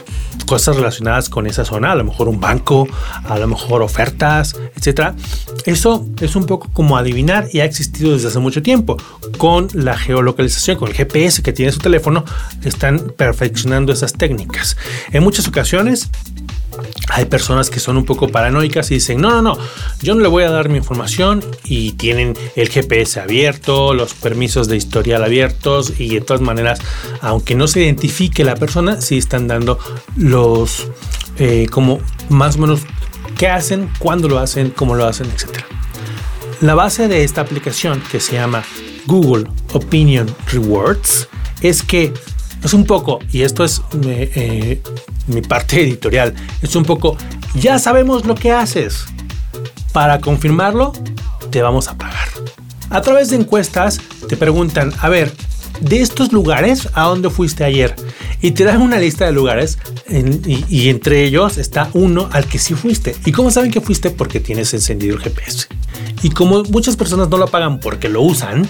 cosas 0.46 0.76
relacionadas 0.76 1.28
con 1.28 1.46
esa 1.46 1.64
zona, 1.64 1.92
a 1.92 1.94
lo 1.94 2.04
mejor 2.04 2.28
un 2.28 2.40
banco, 2.40 2.86
a 3.24 3.38
lo 3.38 3.46
mejor 3.46 3.82
ofertas, 3.82 4.56
etcétera. 4.76 5.14
Eso 5.64 6.06
es 6.20 6.36
un 6.36 6.46
poco 6.46 6.68
como 6.72 6.96
adivinar 6.96 7.48
y 7.52 7.60
ha 7.60 7.64
existido 7.64 8.12
desde 8.12 8.28
hace 8.28 8.38
mucho 8.38 8.62
tiempo. 8.62 8.96
Con 9.38 9.68
la 9.72 9.96
geolocalización, 9.96 10.76
con 10.76 10.88
el 10.88 10.94
GPS 10.94 11.42
que 11.42 11.52
tiene 11.52 11.72
su 11.72 11.80
teléfono, 11.80 12.24
están 12.64 13.12
perfeccionando 13.16 13.92
esas 13.92 14.12
técnicas. 14.12 14.76
En 15.12 15.22
muchas 15.22 15.48
ocasiones 15.48 16.10
hay 17.08 17.26
personas 17.26 17.70
que 17.70 17.80
son 17.80 17.96
un 17.96 18.04
poco 18.04 18.28
paranoicas 18.28 18.90
y 18.90 18.94
dicen, 18.94 19.20
no, 19.20 19.30
no, 19.30 19.42
no, 19.42 19.58
yo 20.00 20.14
no 20.14 20.22
le 20.22 20.28
voy 20.28 20.44
a 20.44 20.50
dar 20.50 20.68
mi 20.68 20.78
información 20.78 21.44
y 21.64 21.92
tienen 21.92 22.34
el 22.56 22.68
GPS 22.68 23.20
abierto, 23.20 23.94
los 23.94 24.14
permisos 24.14 24.68
de 24.68 24.76
historial 24.76 25.22
abiertos 25.22 25.92
y 25.98 26.14
de 26.14 26.20
todas 26.20 26.40
maneras, 26.40 26.80
aunque 27.20 27.54
no 27.54 27.68
se 27.68 27.82
identifique 27.82 28.44
la 28.44 28.56
persona, 28.56 29.00
sí 29.00 29.18
están 29.18 29.48
dando 29.48 29.78
los, 30.16 30.88
eh, 31.38 31.66
como 31.70 32.00
más 32.28 32.56
o 32.56 32.60
menos, 32.60 32.80
qué 33.36 33.48
hacen, 33.48 33.90
cuándo 33.98 34.28
lo 34.28 34.38
hacen, 34.38 34.70
cómo 34.70 34.94
lo 34.94 35.06
hacen, 35.06 35.26
etc. 35.26 35.60
La 36.60 36.74
base 36.74 37.08
de 37.08 37.24
esta 37.24 37.42
aplicación 37.42 38.02
que 38.10 38.20
se 38.20 38.34
llama 38.34 38.62
Google 39.06 39.46
Opinion 39.72 40.34
Rewards 40.50 41.28
es 41.60 41.82
que 41.82 42.12
es 42.64 42.74
un 42.74 42.84
poco, 42.84 43.18
y 43.30 43.42
esto 43.42 43.64
es 43.64 43.82
eh, 44.04 44.80
mi 45.26 45.42
parte 45.42 45.80
editorial, 45.82 46.34
es 46.62 46.74
un 46.74 46.84
poco, 46.84 47.16
ya 47.54 47.78
sabemos 47.78 48.24
lo 48.24 48.34
que 48.34 48.52
haces. 48.52 49.04
Para 49.92 50.20
confirmarlo, 50.20 50.92
te 51.50 51.62
vamos 51.62 51.88
a 51.88 51.96
pagar. 51.96 52.28
A 52.90 53.00
través 53.00 53.30
de 53.30 53.36
encuestas 53.36 54.00
te 54.28 54.36
preguntan, 54.36 54.92
a 54.98 55.08
ver, 55.08 55.32
de 55.80 56.00
estos 56.00 56.32
lugares, 56.32 56.88
¿a 56.94 57.02
dónde 57.02 57.30
fuiste 57.30 57.64
ayer? 57.64 57.94
Y 58.40 58.52
te 58.52 58.64
dan 58.64 58.82
una 58.82 58.98
lista 58.98 59.24
de 59.24 59.32
lugares 59.32 59.78
y, 60.08 60.64
y, 60.68 60.88
entre 60.88 61.24
ellos 61.24 61.58
está 61.58 61.88
uno 61.94 62.28
al 62.32 62.46
que 62.46 62.58
sí 62.58 62.74
fuiste. 62.74 63.16
¿Y 63.24 63.32
cómo 63.32 63.50
saben 63.50 63.70
que 63.70 63.80
fuiste? 63.80 64.10
Porque 64.10 64.38
tienes 64.38 64.74
encendido 64.74 65.16
el 65.16 65.22
GPS. 65.22 65.66
Y 66.22 66.30
como 66.30 66.62
muchas 66.64 66.96
personas 66.96 67.28
no 67.28 67.38
lo 67.38 67.46
pagan 67.48 67.80
porque 67.80 68.08
lo 68.08 68.22
usan, 68.22 68.68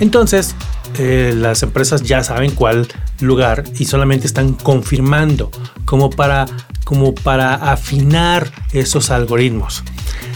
entonces 0.00 0.54
eh, 0.98 1.32
las 1.34 1.62
empresas 1.62 2.02
ya 2.02 2.22
saben 2.22 2.50
cuál 2.52 2.86
lugar 3.20 3.64
y 3.78 3.86
solamente 3.86 4.26
están 4.26 4.52
confirmando 4.54 5.50
como 5.84 6.10
para, 6.10 6.46
como 6.84 7.14
para 7.14 7.54
afinar 7.54 8.50
esos 8.72 9.10
algoritmos. 9.10 9.82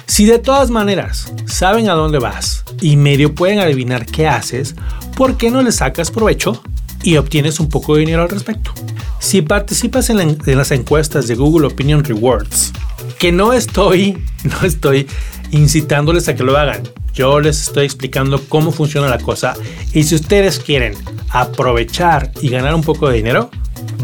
Si 0.06 0.24
de 0.24 0.38
todas 0.38 0.70
maneras 0.70 1.32
saben 1.46 1.90
a 1.90 1.94
dónde 1.94 2.18
vas 2.18 2.64
y 2.80 2.96
medio 2.96 3.34
pueden 3.34 3.58
adivinar 3.58 4.06
qué 4.06 4.28
haces, 4.28 4.74
¿por 5.16 5.36
qué 5.36 5.50
no 5.50 5.62
le 5.62 5.72
sacas 5.72 6.10
provecho 6.10 6.62
y 7.02 7.16
obtienes 7.16 7.60
un 7.60 7.68
poco 7.68 7.94
de 7.94 8.00
dinero 8.00 8.22
al 8.22 8.30
respecto? 8.30 8.72
Si 9.18 9.42
participas 9.42 10.08
en, 10.10 10.20
en 10.20 10.56
las 10.56 10.70
encuestas 10.70 11.26
de 11.26 11.34
Google 11.34 11.66
Opinion 11.66 12.04
Rewards, 12.04 12.72
que 13.18 13.32
no 13.32 13.52
estoy, 13.52 14.24
no 14.44 14.66
estoy 14.66 15.06
incitándoles 15.50 16.28
a 16.28 16.34
que 16.34 16.44
lo 16.44 16.56
hagan, 16.56 16.82
yo 17.16 17.40
les 17.40 17.62
estoy 17.62 17.86
explicando 17.86 18.40
cómo 18.48 18.70
funciona 18.70 19.08
la 19.08 19.18
cosa 19.18 19.54
y 19.92 20.04
si 20.04 20.14
ustedes 20.14 20.60
quieren 20.60 20.94
aprovechar 21.30 22.30
y 22.40 22.50
ganar 22.50 22.74
un 22.74 22.82
poco 22.82 23.08
de 23.08 23.16
dinero, 23.16 23.50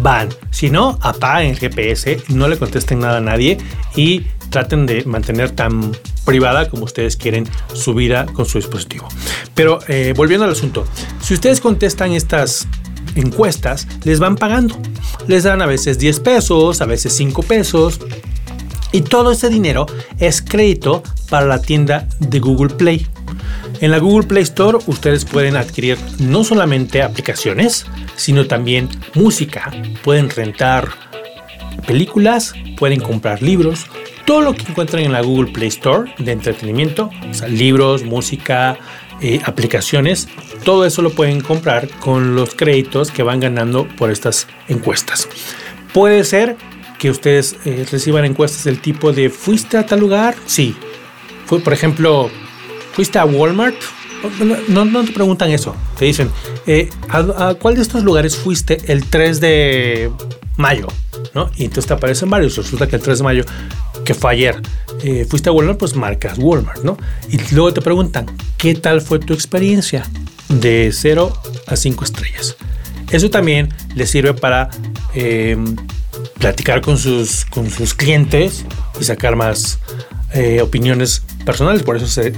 van. 0.01 0.31
Si 0.51 0.71
no, 0.71 0.99
apaguen 1.03 1.55
GPS, 1.55 2.23
no 2.29 2.49
le 2.49 2.59
contesten 2.59 3.01
nada 3.01 3.19
a 3.19 3.21
nadie 3.21 3.59
y 3.95 4.23
traten 4.51 4.87
de 4.87 5.05
mantener 5.05 5.51
tan 5.51 5.93
privada 6.25 6.69
como 6.69 6.85
ustedes 6.85 7.17
quieren 7.17 7.47
su 7.75 7.95
vida 7.95 8.27
con 8.27 8.47
su 8.47 8.59
dispositivo. 8.59 9.07
Pero 9.55 9.79
eh, 9.89 10.15
volviendo 10.17 10.45
al 10.45 10.53
asunto, 10.53 10.87
si 11.21 11.35
ustedes 11.35 11.61
contestan 11.61 12.13
estas 12.13 12.67
encuestas, 13.15 13.87
les 14.05 14.21
van 14.21 14.37
pagando. 14.37 14.79
Les 15.27 15.45
dan 15.45 15.61
a 15.61 15.67
veces 15.67 15.99
10 15.99 16.21
pesos, 16.21 16.81
a 16.81 16.87
veces 16.87 17.13
5 17.15 17.43
pesos, 17.43 18.01
y 18.93 19.03
todo 19.03 19.33
ese 19.33 19.49
dinero 19.49 19.87
es 20.19 20.43
crédito 20.43 21.03
para 21.31 21.47
la 21.47 21.61
tienda 21.61 22.07
de 22.21 22.39
Google 22.39 22.75
Play. 22.75 23.07
En 23.81 23.91
la 23.91 23.99
Google 23.99 24.27
Play 24.29 24.45
Store 24.45 24.79
ustedes 24.87 25.25
pueden 25.25 25.57
adquirir 25.57 25.99
no 26.21 26.45
solamente 26.45 27.03
aplicaciones, 27.03 27.87
sino 28.15 28.47
también 28.47 28.89
música. 29.15 29.73
Pueden 30.05 30.31
rentar 30.31 30.89
películas, 31.87 32.53
pueden 32.77 33.01
comprar 33.01 33.43
libros, 33.43 33.87
todo 34.25 34.43
lo 34.43 34.55
que 34.55 34.63
encuentran 34.69 35.03
en 35.03 35.13
la 35.13 35.23
Google 35.23 35.53
Play 35.53 35.69
Store 35.69 36.15
de 36.19 36.33
entretenimiento, 36.33 37.11
o 37.29 37.35
sea, 37.35 37.49
libros, 37.49 38.05
música, 38.05 38.79
eh, 39.21 39.41
aplicaciones, 39.45 40.29
todo 40.65 40.85
eso 40.85 41.03
lo 41.03 41.11
pueden 41.11 41.41
comprar 41.41 41.89
con 41.99 42.37
los 42.37 42.55
créditos 42.55 43.11
que 43.11 43.23
van 43.23 43.41
ganando 43.41 43.89
por 43.97 44.11
estas 44.11 44.47
encuestas. 44.69 45.29
Puede 45.93 46.25
ser 46.25 46.57
que 47.03 47.11
ustedes 47.11 47.57
eh, 47.65 47.85
reciban 47.91 48.25
encuestas 48.25 48.63
del 48.63 48.81
tipo 48.81 49.13
de 49.13 49.29
¿fuiste 49.29 49.77
a 49.77 49.85
tal 49.85 49.99
lugar? 49.99 50.37
Sí. 50.47 50.77
Fue, 51.47 51.59
por 51.59 51.73
ejemplo, 51.73 52.31
¿fuiste 52.93 53.19
a 53.19 53.25
Walmart? 53.25 53.75
No, 54.69 54.85
no 54.85 55.03
te 55.03 55.11
preguntan 55.11 55.51
eso. 55.51 55.75
Te 55.99 56.05
dicen, 56.05 56.31
eh, 56.65 56.91
¿a, 57.09 57.55
cuál 57.55 57.75
de 57.75 57.83
estos 57.83 58.05
lugares 58.05 58.37
fuiste 58.37 58.81
el 58.87 59.05
3 59.05 59.41
de 59.41 60.13
mayo? 60.57 60.87
¿No? 61.35 61.51
Y 61.57 61.65
entonces 61.65 61.89
te 61.89 61.95
aparecen 61.95 62.31
varios. 62.31 62.57
Resulta 62.57 62.87
que 62.87 62.95
el 62.95 63.03
3 63.03 63.19
de 63.19 63.25
mayo, 63.25 63.45
que 64.05 64.15
fue 64.15 64.31
ayer, 64.31 64.63
eh, 65.03 65.27
fuiste 65.29 65.49
a 65.49 65.53
Walmart, 65.53 65.81
pues 65.81 65.97
marcas 65.97 66.39
Walmart, 66.39 66.85
¿no? 66.85 66.97
Y 67.29 67.53
luego 67.53 67.75
te 67.75 67.81
preguntan, 67.81 68.27
¿qué 68.59 68.77
tal 68.77 69.01
fue 69.01 69.19
tu 69.19 69.35
experiencia? 69.35 70.09
De 70.49 70.91
0 70.93 71.37
a 71.67 71.75
5 71.75 72.05
estrellas. 72.05 72.55
Eso 73.11 73.29
también 73.29 73.71
les 73.97 74.09
sirve 74.09 74.35
para 74.35 74.71
eh, 75.17 75.57
platicar 76.43 76.81
con 76.81 76.99
sus, 76.99 77.45
con 77.45 77.71
sus 77.71 77.95
clientes 77.95 78.65
y 79.01 79.05
sacar 79.05 79.37
más 79.37 79.79
eh, 80.35 80.61
opiniones 80.61 81.23
personales. 81.47 81.85
Por 81.85 81.97
eso 81.97 82.09
se, 82.09 82.33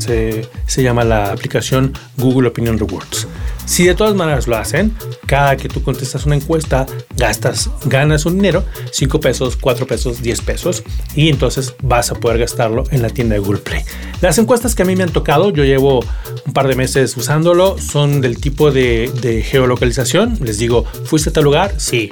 se, 0.66 0.82
llama 0.82 1.04
la 1.04 1.32
aplicación 1.32 1.94
Google 2.18 2.48
Opinion 2.48 2.78
Rewards. 2.78 3.26
Si 3.64 3.86
de 3.86 3.94
todas 3.94 4.14
maneras 4.14 4.46
lo 4.46 4.58
hacen, 4.58 4.94
cada 5.24 5.56
que 5.56 5.70
tú 5.70 5.82
contestas 5.82 6.26
una 6.26 6.36
encuesta, 6.36 6.84
gastas, 7.16 7.70
ganas 7.86 8.26
un 8.26 8.34
dinero, 8.34 8.62
5 8.92 9.20
pesos, 9.20 9.56
4 9.56 9.86
pesos, 9.86 10.20
10 10.20 10.40
pesos, 10.42 10.82
y 11.16 11.30
entonces 11.30 11.74
vas 11.82 12.10
a 12.10 12.14
poder 12.14 12.38
gastarlo 12.38 12.84
en 12.90 13.00
la 13.00 13.08
tienda 13.08 13.36
de 13.36 13.40
Google 13.40 13.60
Play. 13.60 13.84
Las 14.24 14.38
encuestas 14.38 14.74
que 14.74 14.80
a 14.80 14.86
mí 14.86 14.96
me 14.96 15.02
han 15.02 15.10
tocado, 15.10 15.50
yo 15.50 15.64
llevo 15.64 16.00
un 16.46 16.54
par 16.54 16.66
de 16.66 16.74
meses 16.74 17.14
usándolo, 17.14 17.76
son 17.76 18.22
del 18.22 18.40
tipo 18.40 18.70
de, 18.70 19.12
de 19.20 19.42
geolocalización. 19.42 20.38
Les 20.40 20.56
digo, 20.56 20.86
¿fuiste 21.04 21.28
a 21.28 21.32
tal 21.34 21.44
lugar? 21.44 21.74
Sí. 21.76 22.10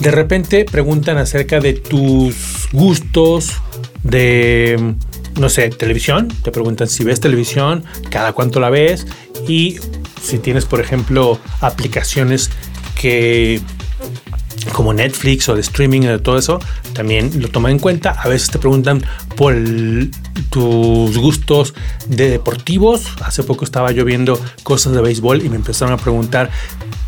De 0.00 0.10
repente 0.10 0.66
preguntan 0.66 1.16
acerca 1.16 1.58
de 1.58 1.72
tus 1.72 2.68
gustos, 2.72 3.52
de 4.02 4.96
no 5.36 5.48
sé, 5.48 5.70
televisión, 5.70 6.28
te 6.42 6.52
preguntan 6.52 6.88
si 6.88 7.04
ves 7.04 7.20
televisión, 7.20 7.84
cada 8.10 8.34
cuánto 8.34 8.60
la 8.60 8.68
ves 8.68 9.06
y 9.48 9.78
si 10.22 10.40
tienes, 10.40 10.66
por 10.66 10.82
ejemplo, 10.82 11.38
aplicaciones 11.62 12.50
que 13.00 13.62
como 14.74 14.92
Netflix 14.92 15.48
o 15.48 15.54
de 15.54 15.62
streaming 15.62 16.02
o 16.02 16.10
de 16.10 16.18
todo 16.18 16.36
eso, 16.36 16.60
también 17.00 17.40
lo 17.40 17.48
toman 17.48 17.72
en 17.72 17.78
cuenta. 17.78 18.10
A 18.10 18.28
veces 18.28 18.50
te 18.50 18.58
preguntan 18.58 19.02
por 19.34 19.56
tus 20.50 21.16
gustos 21.16 21.72
de 22.06 22.28
deportivos. 22.28 23.06
Hace 23.24 23.42
poco 23.42 23.64
estaba 23.64 23.90
yo 23.90 24.04
viendo 24.04 24.38
cosas 24.64 24.92
de 24.92 25.00
béisbol 25.00 25.42
y 25.42 25.48
me 25.48 25.56
empezaron 25.56 25.94
a 25.94 25.96
preguntar 25.96 26.50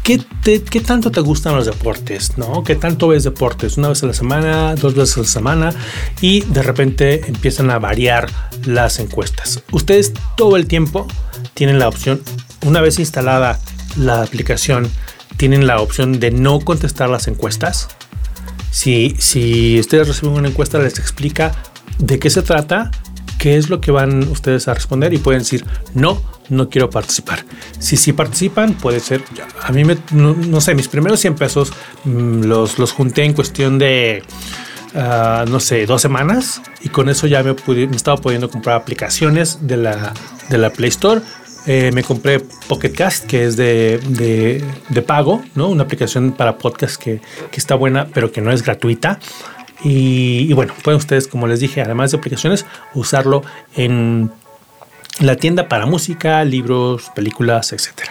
¿Qué, 0.02 0.18
¿Qué, 0.42 0.80
tanto 0.80 1.10
te 1.10 1.20
gustan 1.20 1.54
los 1.54 1.66
deportes? 1.66 2.38
¿no? 2.38 2.64
¿Qué 2.64 2.74
tanto 2.74 3.08
ves 3.08 3.22
deportes? 3.22 3.76
¿Una 3.76 3.90
vez 3.90 4.02
a 4.02 4.06
la 4.06 4.14
semana? 4.14 4.74
¿Dos 4.76 4.94
veces 4.94 5.18
a 5.18 5.20
la 5.20 5.26
semana? 5.26 5.74
Y 6.22 6.40
de 6.40 6.62
repente 6.62 7.26
empiezan 7.28 7.70
a 7.70 7.78
variar 7.78 8.30
las 8.64 8.98
encuestas. 8.98 9.62
Ustedes 9.72 10.14
todo 10.38 10.56
el 10.56 10.66
tiempo 10.66 11.06
tienen 11.52 11.78
la 11.78 11.86
opción, 11.86 12.22
una 12.64 12.80
vez 12.80 12.98
instalada 12.98 13.60
la 13.96 14.22
aplicación, 14.22 14.90
tienen 15.36 15.66
la 15.66 15.80
opción 15.82 16.18
de 16.18 16.30
no 16.30 16.60
contestar 16.60 17.10
las 17.10 17.28
encuestas. 17.28 17.88
Si, 18.72 19.14
si 19.18 19.78
ustedes 19.78 20.08
reciben 20.08 20.34
una 20.34 20.48
encuesta, 20.48 20.80
les 20.80 20.98
explica 20.98 21.52
de 21.98 22.18
qué 22.18 22.30
se 22.30 22.42
trata, 22.42 22.90
qué 23.38 23.56
es 23.56 23.70
lo 23.70 23.80
que 23.80 23.92
van 23.92 24.28
ustedes 24.28 24.66
a 24.66 24.74
responder 24.74 25.14
y 25.14 25.18
pueden 25.18 25.42
decir 25.42 25.64
no 25.94 26.20
no 26.48 26.68
quiero 26.68 26.90
participar. 26.90 27.44
Si 27.78 27.96
sí 27.96 28.12
participan, 28.12 28.74
puede 28.74 29.00
ser, 29.00 29.22
a 29.62 29.72
mí 29.72 29.84
me, 29.84 29.96
no, 30.12 30.60
sé, 30.60 30.74
mis 30.74 30.88
primeros 30.88 31.20
100 31.20 31.34
pesos 31.34 31.72
mm, 32.04 32.44
los, 32.44 32.78
los 32.78 32.92
junté 32.92 33.24
en 33.24 33.32
cuestión 33.32 33.78
de, 33.78 34.22
ah, 34.94 35.44
no 35.48 35.60
sé, 35.60 35.86
dos 35.86 36.02
semanas 36.02 36.60
y 36.82 36.90
con 36.90 37.08
eso 37.08 37.26
ya 37.26 37.42
me, 37.42 37.54
me 37.66 37.96
estaba 37.96 38.18
pudiendo 38.18 38.50
comprar 38.50 38.76
aplicaciones 38.76 39.66
de 39.66 39.78
la, 39.78 40.12
de 40.48 40.58
la 40.58 40.70
Play 40.70 40.90
Store. 40.90 41.22
Eh, 41.66 41.92
me 41.92 42.02
compré 42.02 42.40
Pocket 42.40 42.92
Cast, 42.92 43.26
que 43.26 43.44
es 43.44 43.56
de, 43.56 43.98
de, 44.88 45.02
pago, 45.02 45.42
¿no? 45.54 45.68
Una 45.68 45.84
aplicación 45.84 46.32
para 46.32 46.58
podcast 46.58 47.00
que, 47.00 47.20
que, 47.50 47.56
está 47.56 47.76
buena, 47.76 48.08
pero 48.12 48.32
que 48.32 48.40
no 48.40 48.50
es 48.50 48.62
gratuita. 48.62 49.20
Y, 49.84 50.46
y, 50.48 50.52
bueno, 50.54 50.74
pueden 50.82 50.98
ustedes, 50.98 51.28
como 51.28 51.46
les 51.46 51.60
dije, 51.60 51.80
además 51.80 52.10
de 52.10 52.18
aplicaciones, 52.18 52.66
usarlo 52.94 53.42
en 53.76 54.30
la 55.20 55.36
tienda 55.36 55.68
para 55.68 55.86
música, 55.86 56.44
libros, 56.44 57.10
películas, 57.14 57.72
etc. 57.72 58.10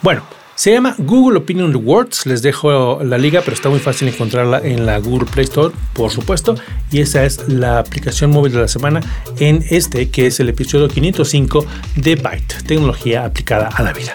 Bueno, 0.00 0.22
se 0.54 0.72
llama 0.72 0.94
Google 0.98 1.38
Opinion 1.38 1.72
Rewards. 1.72 2.26
Les 2.26 2.42
dejo 2.42 3.02
la 3.02 3.18
liga, 3.18 3.40
pero 3.40 3.54
está 3.54 3.68
muy 3.68 3.78
fácil 3.80 4.08
encontrarla 4.08 4.60
en 4.62 4.86
la 4.86 4.98
Google 4.98 5.28
Play 5.30 5.44
Store, 5.44 5.74
por 5.92 6.10
supuesto. 6.10 6.54
Y 6.90 7.00
esa 7.00 7.24
es 7.24 7.48
la 7.48 7.78
aplicación 7.78 8.30
móvil 8.30 8.52
de 8.52 8.60
la 8.60 8.68
semana 8.68 9.00
en 9.38 9.64
este, 9.70 10.10
que 10.10 10.26
es 10.26 10.40
el 10.40 10.48
episodio 10.48 10.88
505 10.88 11.66
de 11.96 12.16
Byte, 12.16 12.62
tecnología 12.66 13.24
aplicada 13.24 13.68
a 13.68 13.82
la 13.82 13.92
vida. 13.92 14.14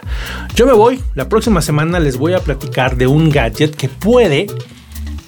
Yo 0.55 0.65
me 0.65 0.73
voy. 0.73 0.99
La 1.15 1.29
próxima 1.29 1.61
semana 1.61 1.99
les 1.99 2.17
voy 2.17 2.33
a 2.33 2.39
platicar 2.39 2.97
de 2.97 3.07
un 3.07 3.29
gadget 3.29 3.75
que 3.75 3.89
puede 3.89 4.47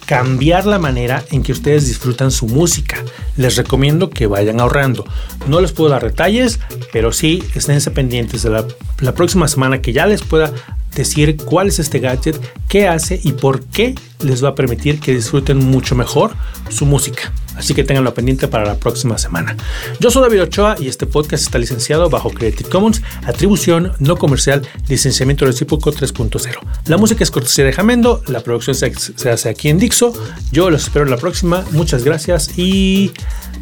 cambiar 0.09 0.65
la 0.65 0.79
manera 0.79 1.23
en 1.29 1.43
que 1.43 1.51
ustedes 1.51 1.85
disfrutan 1.85 2.31
su 2.31 2.47
música. 2.47 2.97
Les 3.37 3.57
recomiendo 3.57 4.09
que 4.09 4.25
vayan 4.25 4.59
ahorrando. 4.59 5.05
No 5.47 5.61
les 5.61 5.71
puedo 5.71 5.91
dar 5.91 6.03
detalles, 6.03 6.59
pero 6.91 7.11
sí 7.11 7.43
esténse 7.53 7.91
pendientes 7.91 8.41
de 8.41 8.49
la, 8.49 8.65
la 9.01 9.13
próxima 9.13 9.47
semana 9.47 9.83
que 9.83 9.93
ya 9.93 10.07
les 10.07 10.23
pueda 10.23 10.51
decir 10.95 11.37
cuál 11.37 11.67
es 11.67 11.77
este 11.77 11.99
gadget, 11.99 12.41
qué 12.67 12.87
hace 12.87 13.21
y 13.23 13.33
por 13.33 13.63
qué 13.65 13.93
les 14.23 14.43
va 14.43 14.49
a 14.49 14.55
permitir 14.55 14.99
que 14.99 15.13
disfruten 15.13 15.59
mucho 15.59 15.93
mejor 15.93 16.31
su 16.69 16.87
música. 16.87 17.31
Así 17.59 17.73
que 17.73 17.83
tenganlo 17.83 18.13
pendiente 18.13 18.47
para 18.47 18.65
la 18.65 18.75
próxima 18.75 19.17
semana. 19.17 19.55
Yo 19.99 20.09
soy 20.09 20.23
David 20.23 20.43
Ochoa 20.43 20.77
y 20.79 20.87
este 20.87 21.05
podcast 21.05 21.43
está 21.43 21.59
licenciado 21.59 22.09
bajo 22.09 22.29
Creative 22.29 22.69
Commons, 22.69 23.01
atribución 23.25 23.91
no 23.99 24.15
comercial, 24.15 24.65
licenciamiento 24.87 25.45
recíproco 25.45 25.91
3.0. 25.91 26.57
La 26.85 26.97
música 26.97 27.23
es 27.23 27.31
cortesía 27.31 27.65
de 27.65 27.73
Jamendo, 27.73 28.23
la 28.27 28.39
producción 28.39 28.75
se, 28.75 29.29
hace 29.29 29.49
aquí 29.49 29.69
en 29.69 29.77
Dixo. 29.77 30.13
Yo 30.51 30.69
los 30.69 30.83
espero 30.83 31.03
en 31.03 31.11
la 31.11 31.17
próxima. 31.17 31.65
Muchas 31.71 32.03
gracias 32.03 32.57
y 32.57 33.11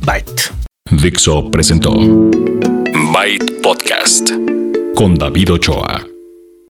Byte. 0.01 0.51
Dixo 0.91 1.49
presentó 1.49 1.91
Byte 1.93 3.61
Podcast 3.63 4.31
con 4.95 5.15
David 5.15 5.53
Ochoa. 5.53 6.16